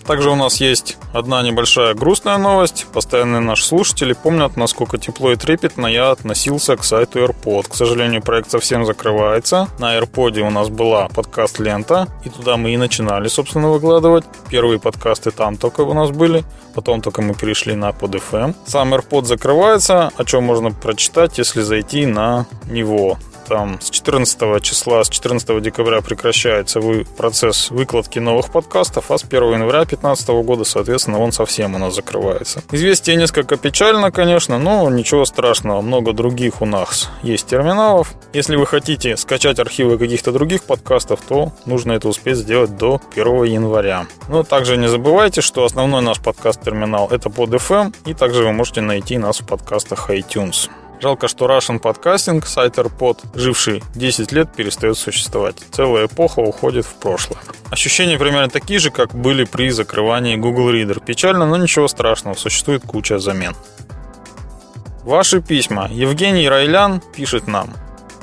Также 0.09 0.31
у 0.31 0.35
нас 0.35 0.59
есть 0.59 0.97
одна 1.13 1.43
небольшая 1.43 1.93
грустная 1.93 2.39
новость. 2.39 2.87
Постоянные 2.91 3.41
наши 3.41 3.63
слушатели 3.63 4.13
помнят, 4.13 4.57
насколько 4.57 4.97
тепло 4.97 5.33
и 5.33 5.35
трепетно 5.35 5.85
я 5.85 6.09
относился 6.09 6.75
к 6.75 6.83
сайту 6.83 7.19
AirPod. 7.19 7.69
К 7.69 7.75
сожалению, 7.75 8.23
проект 8.23 8.49
совсем 8.49 8.87
закрывается. 8.87 9.67
На 9.77 9.99
AirPod 9.99 10.39
у 10.39 10.49
нас 10.49 10.69
была 10.69 11.09
подкаст-лента, 11.09 12.07
и 12.25 12.29
туда 12.29 12.57
мы 12.57 12.73
и 12.73 12.77
начинали, 12.77 13.27
собственно, 13.27 13.69
выкладывать. 13.69 14.25
Первые 14.49 14.79
подкасты 14.79 15.29
там 15.29 15.57
только 15.57 15.81
у 15.81 15.93
нас 15.93 16.09
были, 16.09 16.43
потом 16.73 17.01
только 17.01 17.21
мы 17.21 17.35
перешли 17.35 17.75
на 17.75 17.89
PodFM. 17.89 18.55
Сам 18.65 18.95
AirPod 18.95 19.25
закрывается, 19.25 20.11
о 20.17 20.25
чем 20.25 20.43
можно 20.43 20.71
прочитать, 20.71 21.37
если 21.37 21.61
зайти 21.61 22.07
на 22.07 22.47
него 22.65 23.19
там 23.49 23.81
с 23.81 23.89
14 23.89 24.61
числа, 24.61 25.03
с 25.03 25.09
14 25.09 25.61
декабря 25.61 26.01
прекращается 26.01 26.79
вы, 26.79 27.05
процесс 27.17 27.71
выкладки 27.71 28.19
новых 28.19 28.51
подкастов, 28.51 29.09
а 29.09 29.17
с 29.17 29.23
1 29.23 29.53
января 29.53 29.79
2015 29.79 30.29
года, 30.45 30.63
соответственно, 30.63 31.19
он 31.19 31.31
совсем 31.31 31.73
у 31.73 31.79
нас 31.79 31.95
закрывается. 31.95 32.61
Известие 32.71 33.15
несколько 33.15 33.57
печально, 33.57 34.11
конечно, 34.11 34.59
но 34.59 34.87
ничего 34.89 35.25
страшного. 35.25 35.81
Много 35.81 36.13
других 36.13 36.61
у 36.61 36.65
нас 36.65 37.09
есть 37.23 37.47
терминалов. 37.47 38.13
Если 38.33 38.55
вы 38.55 38.67
хотите 38.67 39.17
скачать 39.17 39.57
архивы 39.59 39.97
каких-то 39.97 40.31
других 40.31 40.63
подкастов, 40.63 41.19
то 41.27 41.51
нужно 41.65 41.93
это 41.93 42.07
успеть 42.07 42.37
сделать 42.37 42.77
до 42.77 43.01
1 43.11 43.43
января. 43.45 44.05
Но 44.27 44.43
также 44.43 44.77
не 44.77 44.87
забывайте, 44.87 45.41
что 45.41 45.65
основной 45.65 46.03
наш 46.03 46.19
подкаст-терминал 46.19 47.07
это 47.09 47.31
под 47.31 47.49
FM, 47.49 47.95
и 48.05 48.13
также 48.13 48.43
вы 48.43 48.51
можете 48.51 48.81
найти 48.81 49.17
нас 49.17 49.39
в 49.39 49.47
подкастах 49.47 50.11
iTunes. 50.11 50.69
Жалко, 51.01 51.29
что 51.29 51.45
Russian 51.45 51.79
Podcasting, 51.79 52.45
сайт 52.45 52.77
AirPod, 52.77 53.19
живший 53.33 53.81
10 53.95 54.33
лет, 54.33 54.53
перестает 54.53 54.97
существовать. 54.97 55.55
Целая 55.71 56.07
эпоха 56.07 56.41
уходит 56.41 56.85
в 56.85 56.93
прошлое. 56.95 57.39
Ощущения 57.71 58.17
примерно 58.17 58.49
такие 58.49 58.79
же, 58.79 58.91
как 58.91 59.15
были 59.15 59.45
при 59.45 59.69
закрывании 59.69 60.35
Google 60.35 60.73
Reader. 60.73 61.03
Печально, 61.03 61.45
но 61.45 61.55
ничего 61.55 61.87
страшного, 61.87 62.35
существует 62.35 62.83
куча 62.85 63.17
замен. 63.17 63.55
Ваши 65.03 65.41
письма. 65.41 65.87
Евгений 65.89 66.49
Райлян 66.49 67.01
пишет 67.15 67.47
нам. 67.47 67.69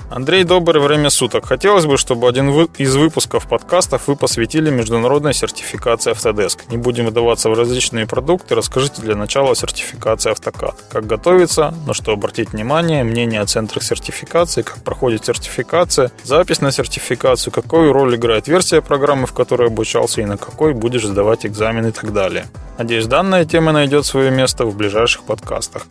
Андрей, 0.09 0.45
доброе 0.45 0.81
время 0.81 1.11
суток. 1.11 1.47
Хотелось 1.47 1.85
бы, 1.85 1.97
чтобы 1.97 2.29
один 2.29 2.49
из 2.79 2.95
выпусков 2.95 3.49
подкастов 3.49 4.07
вы 4.07 4.15
посвятили 4.15 4.71
международной 4.71 5.35
сертификации 5.35 6.13
Autodesk. 6.13 6.61
Не 6.71 6.77
будем 6.77 7.07
выдаваться 7.07 7.51
в 7.51 7.55
различные 7.55 8.07
продукты, 8.07 8.55
расскажите 8.55 9.03
для 9.03 9.17
начала 9.17 9.57
сертификации 9.57 10.31
AutoCAD. 10.33 10.75
Как 10.91 11.07
готовиться, 11.07 11.75
на 11.89 11.93
что 11.93 12.13
обратить 12.13 12.53
внимание, 12.53 13.03
мнение 13.03 13.41
о 13.41 13.47
центрах 13.47 13.83
сертификации, 13.83 14.63
как 14.63 14.77
проходит 14.85 15.27
сертификация, 15.27 16.13
запись 16.23 16.61
на 16.61 16.71
сертификацию, 16.71 17.53
какую 17.53 17.93
роль 17.93 18.15
играет 18.15 18.47
версия 18.47 18.83
программы, 18.83 19.27
в 19.27 19.33
которой 19.33 19.67
обучался 19.67 20.21
и 20.21 20.25
на 20.25 20.37
какой 20.37 20.73
будешь 20.73 21.05
сдавать 21.05 21.45
экзамен 21.45 21.85
и 21.85 21.91
так 21.91 22.13
далее. 22.13 22.47
Надеюсь, 22.79 23.07
данная 23.07 23.45
тема 23.45 23.73
найдет 23.73 24.07
свое 24.07 24.31
место 24.31 24.67
в 24.67 24.77
ближайших 24.77 25.25
подкастах. 25.25 25.87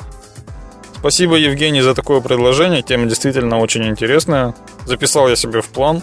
Спасибо, 1.06 1.36
Евгений, 1.36 1.82
за 1.82 1.94
такое 1.94 2.20
предложение. 2.20 2.82
Тема 2.82 3.06
действительно 3.06 3.60
очень 3.60 3.86
интересная. 3.86 4.56
Записал 4.88 5.30
я 5.30 5.36
себе 5.36 5.62
в 5.62 5.68
план. 5.68 6.02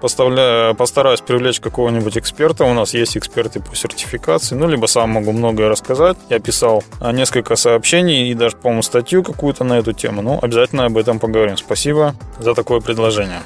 Поставляю, 0.00 0.76
постараюсь 0.76 1.20
привлечь 1.20 1.58
какого-нибудь 1.58 2.16
эксперта. 2.16 2.62
У 2.62 2.72
нас 2.72 2.94
есть 2.94 3.16
эксперты 3.16 3.58
по 3.58 3.74
сертификации. 3.74 4.54
Ну, 4.54 4.68
либо 4.68 4.86
сам 4.86 5.10
могу 5.10 5.32
многое 5.32 5.68
рассказать. 5.68 6.16
Я 6.30 6.38
писал 6.38 6.84
а, 7.00 7.10
несколько 7.10 7.56
сообщений 7.56 8.30
и 8.30 8.34
даже, 8.34 8.56
по-моему, 8.56 8.82
статью 8.82 9.24
какую-то 9.24 9.64
на 9.64 9.76
эту 9.80 9.92
тему. 9.92 10.22
Ну, 10.22 10.38
обязательно 10.40 10.84
об 10.84 10.96
этом 10.96 11.18
поговорим. 11.18 11.56
Спасибо 11.56 12.14
за 12.38 12.54
такое 12.54 12.78
предложение. 12.78 13.40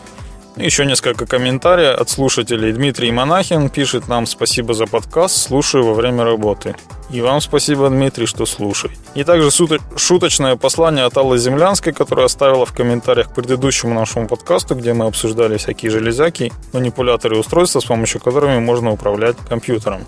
Еще 0.59 0.85
несколько 0.85 1.25
комментариев 1.25 2.01
от 2.01 2.11
слушателей. 2.11 2.73
Дмитрий 2.73 3.13
Монахин 3.13 3.71
пишет 3.71 4.09
нам 4.09 4.27
спасибо 4.27 4.75
за 4.75 4.87
подкаст, 4.87 5.37
слушаю 5.37 5.85
во 5.85 5.95
время 5.95 6.25
работы. 6.25 6.75
И 7.11 7.21
вам 7.21 7.41
спасибо, 7.41 7.89
Дмитрий, 7.89 8.27
что 8.27 8.45
слушай. 8.45 8.91
И 9.15 9.23
также 9.23 9.51
шуточное 9.97 10.57
послание 10.57 11.05
от 11.05 11.17
Аллы 11.17 11.39
Землянской, 11.39 11.93
которая 11.93 12.27
оставила 12.27 12.67
в 12.67 12.73
комментариях 12.73 13.29
к 13.31 13.35
предыдущему 13.37 13.95
нашему 13.95 14.27
подкасту, 14.27 14.75
где 14.75 14.95
мы 14.95 15.07
обсуждали 15.07 15.59
всякие 15.59 15.93
железяки, 15.93 16.53
манипуляторы 16.73 17.37
и 17.37 17.39
устройства, 17.39 17.79
с 17.79 17.85
помощью 17.85 18.21
которыми 18.21 18.59
можно 18.59 18.91
управлять 18.91 19.37
компьютером. 19.49 20.07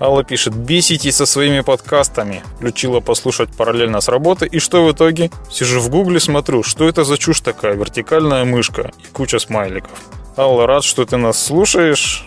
Алла 0.00 0.24
пишет, 0.24 0.54
бесите 0.54 1.12
со 1.12 1.26
своими 1.26 1.60
подкастами. 1.60 2.42
Включила 2.56 3.00
послушать 3.00 3.50
параллельно 3.54 4.00
с 4.00 4.08
работы, 4.08 4.46
и 4.46 4.58
что 4.58 4.86
в 4.86 4.92
итоге? 4.92 5.30
Сижу 5.50 5.78
в 5.80 5.90
гугле, 5.90 6.18
смотрю, 6.20 6.62
что 6.62 6.88
это 6.88 7.04
за 7.04 7.18
чушь 7.18 7.40
такая, 7.40 7.74
вертикальная 7.74 8.46
мышка 8.46 8.92
и 9.04 9.12
куча 9.12 9.38
смайликов. 9.38 9.98
Алла, 10.38 10.66
рад, 10.66 10.84
что 10.84 11.04
ты 11.04 11.18
нас 11.18 11.42
слушаешь. 11.42 12.26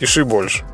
Пиши 0.00 0.24
больше. 0.24 0.64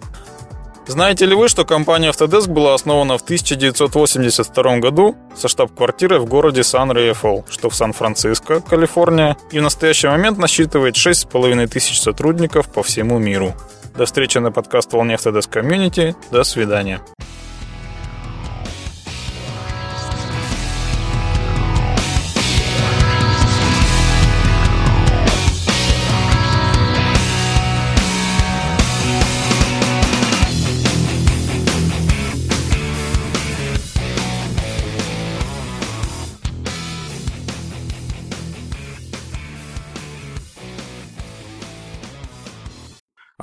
Знаете 0.87 1.25
ли 1.25 1.35
вы, 1.35 1.49
что 1.49 1.65
компания 1.65 2.11
Autodesk 2.11 2.49
была 2.49 2.75
основана 2.75 3.17
в 3.17 3.23
1982 3.23 4.79
году 4.79 5.17
со 5.35 5.49
штаб-квартирой 5.49 6.19
в 6.19 6.27
городе 6.27 6.63
Сан-Риефол, 6.63 7.47
что 7.49 7.71
в 7.71 7.75
Сан-Франциско, 7.75 8.61
Калифорния, 8.61 9.39
и 9.51 9.61
в 9.61 9.63
настоящий 9.63 10.09
момент 10.09 10.37
насчитывает 10.37 10.97
6,5 10.97 11.69
тысяч 11.69 12.01
сотрудников 12.01 12.71
по 12.71 12.83
всему 12.83 13.19
миру. 13.19 13.55
До 13.97 14.07
встречи 14.07 14.39
на 14.39 14.51
подкаст 14.51 14.93
«Волне 14.93 15.15
Autodesk 15.15 15.51
Community». 15.53 16.17
До 16.33 16.43
свидания. 16.43 17.01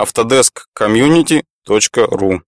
autodeskcommunity.ru 0.02 2.40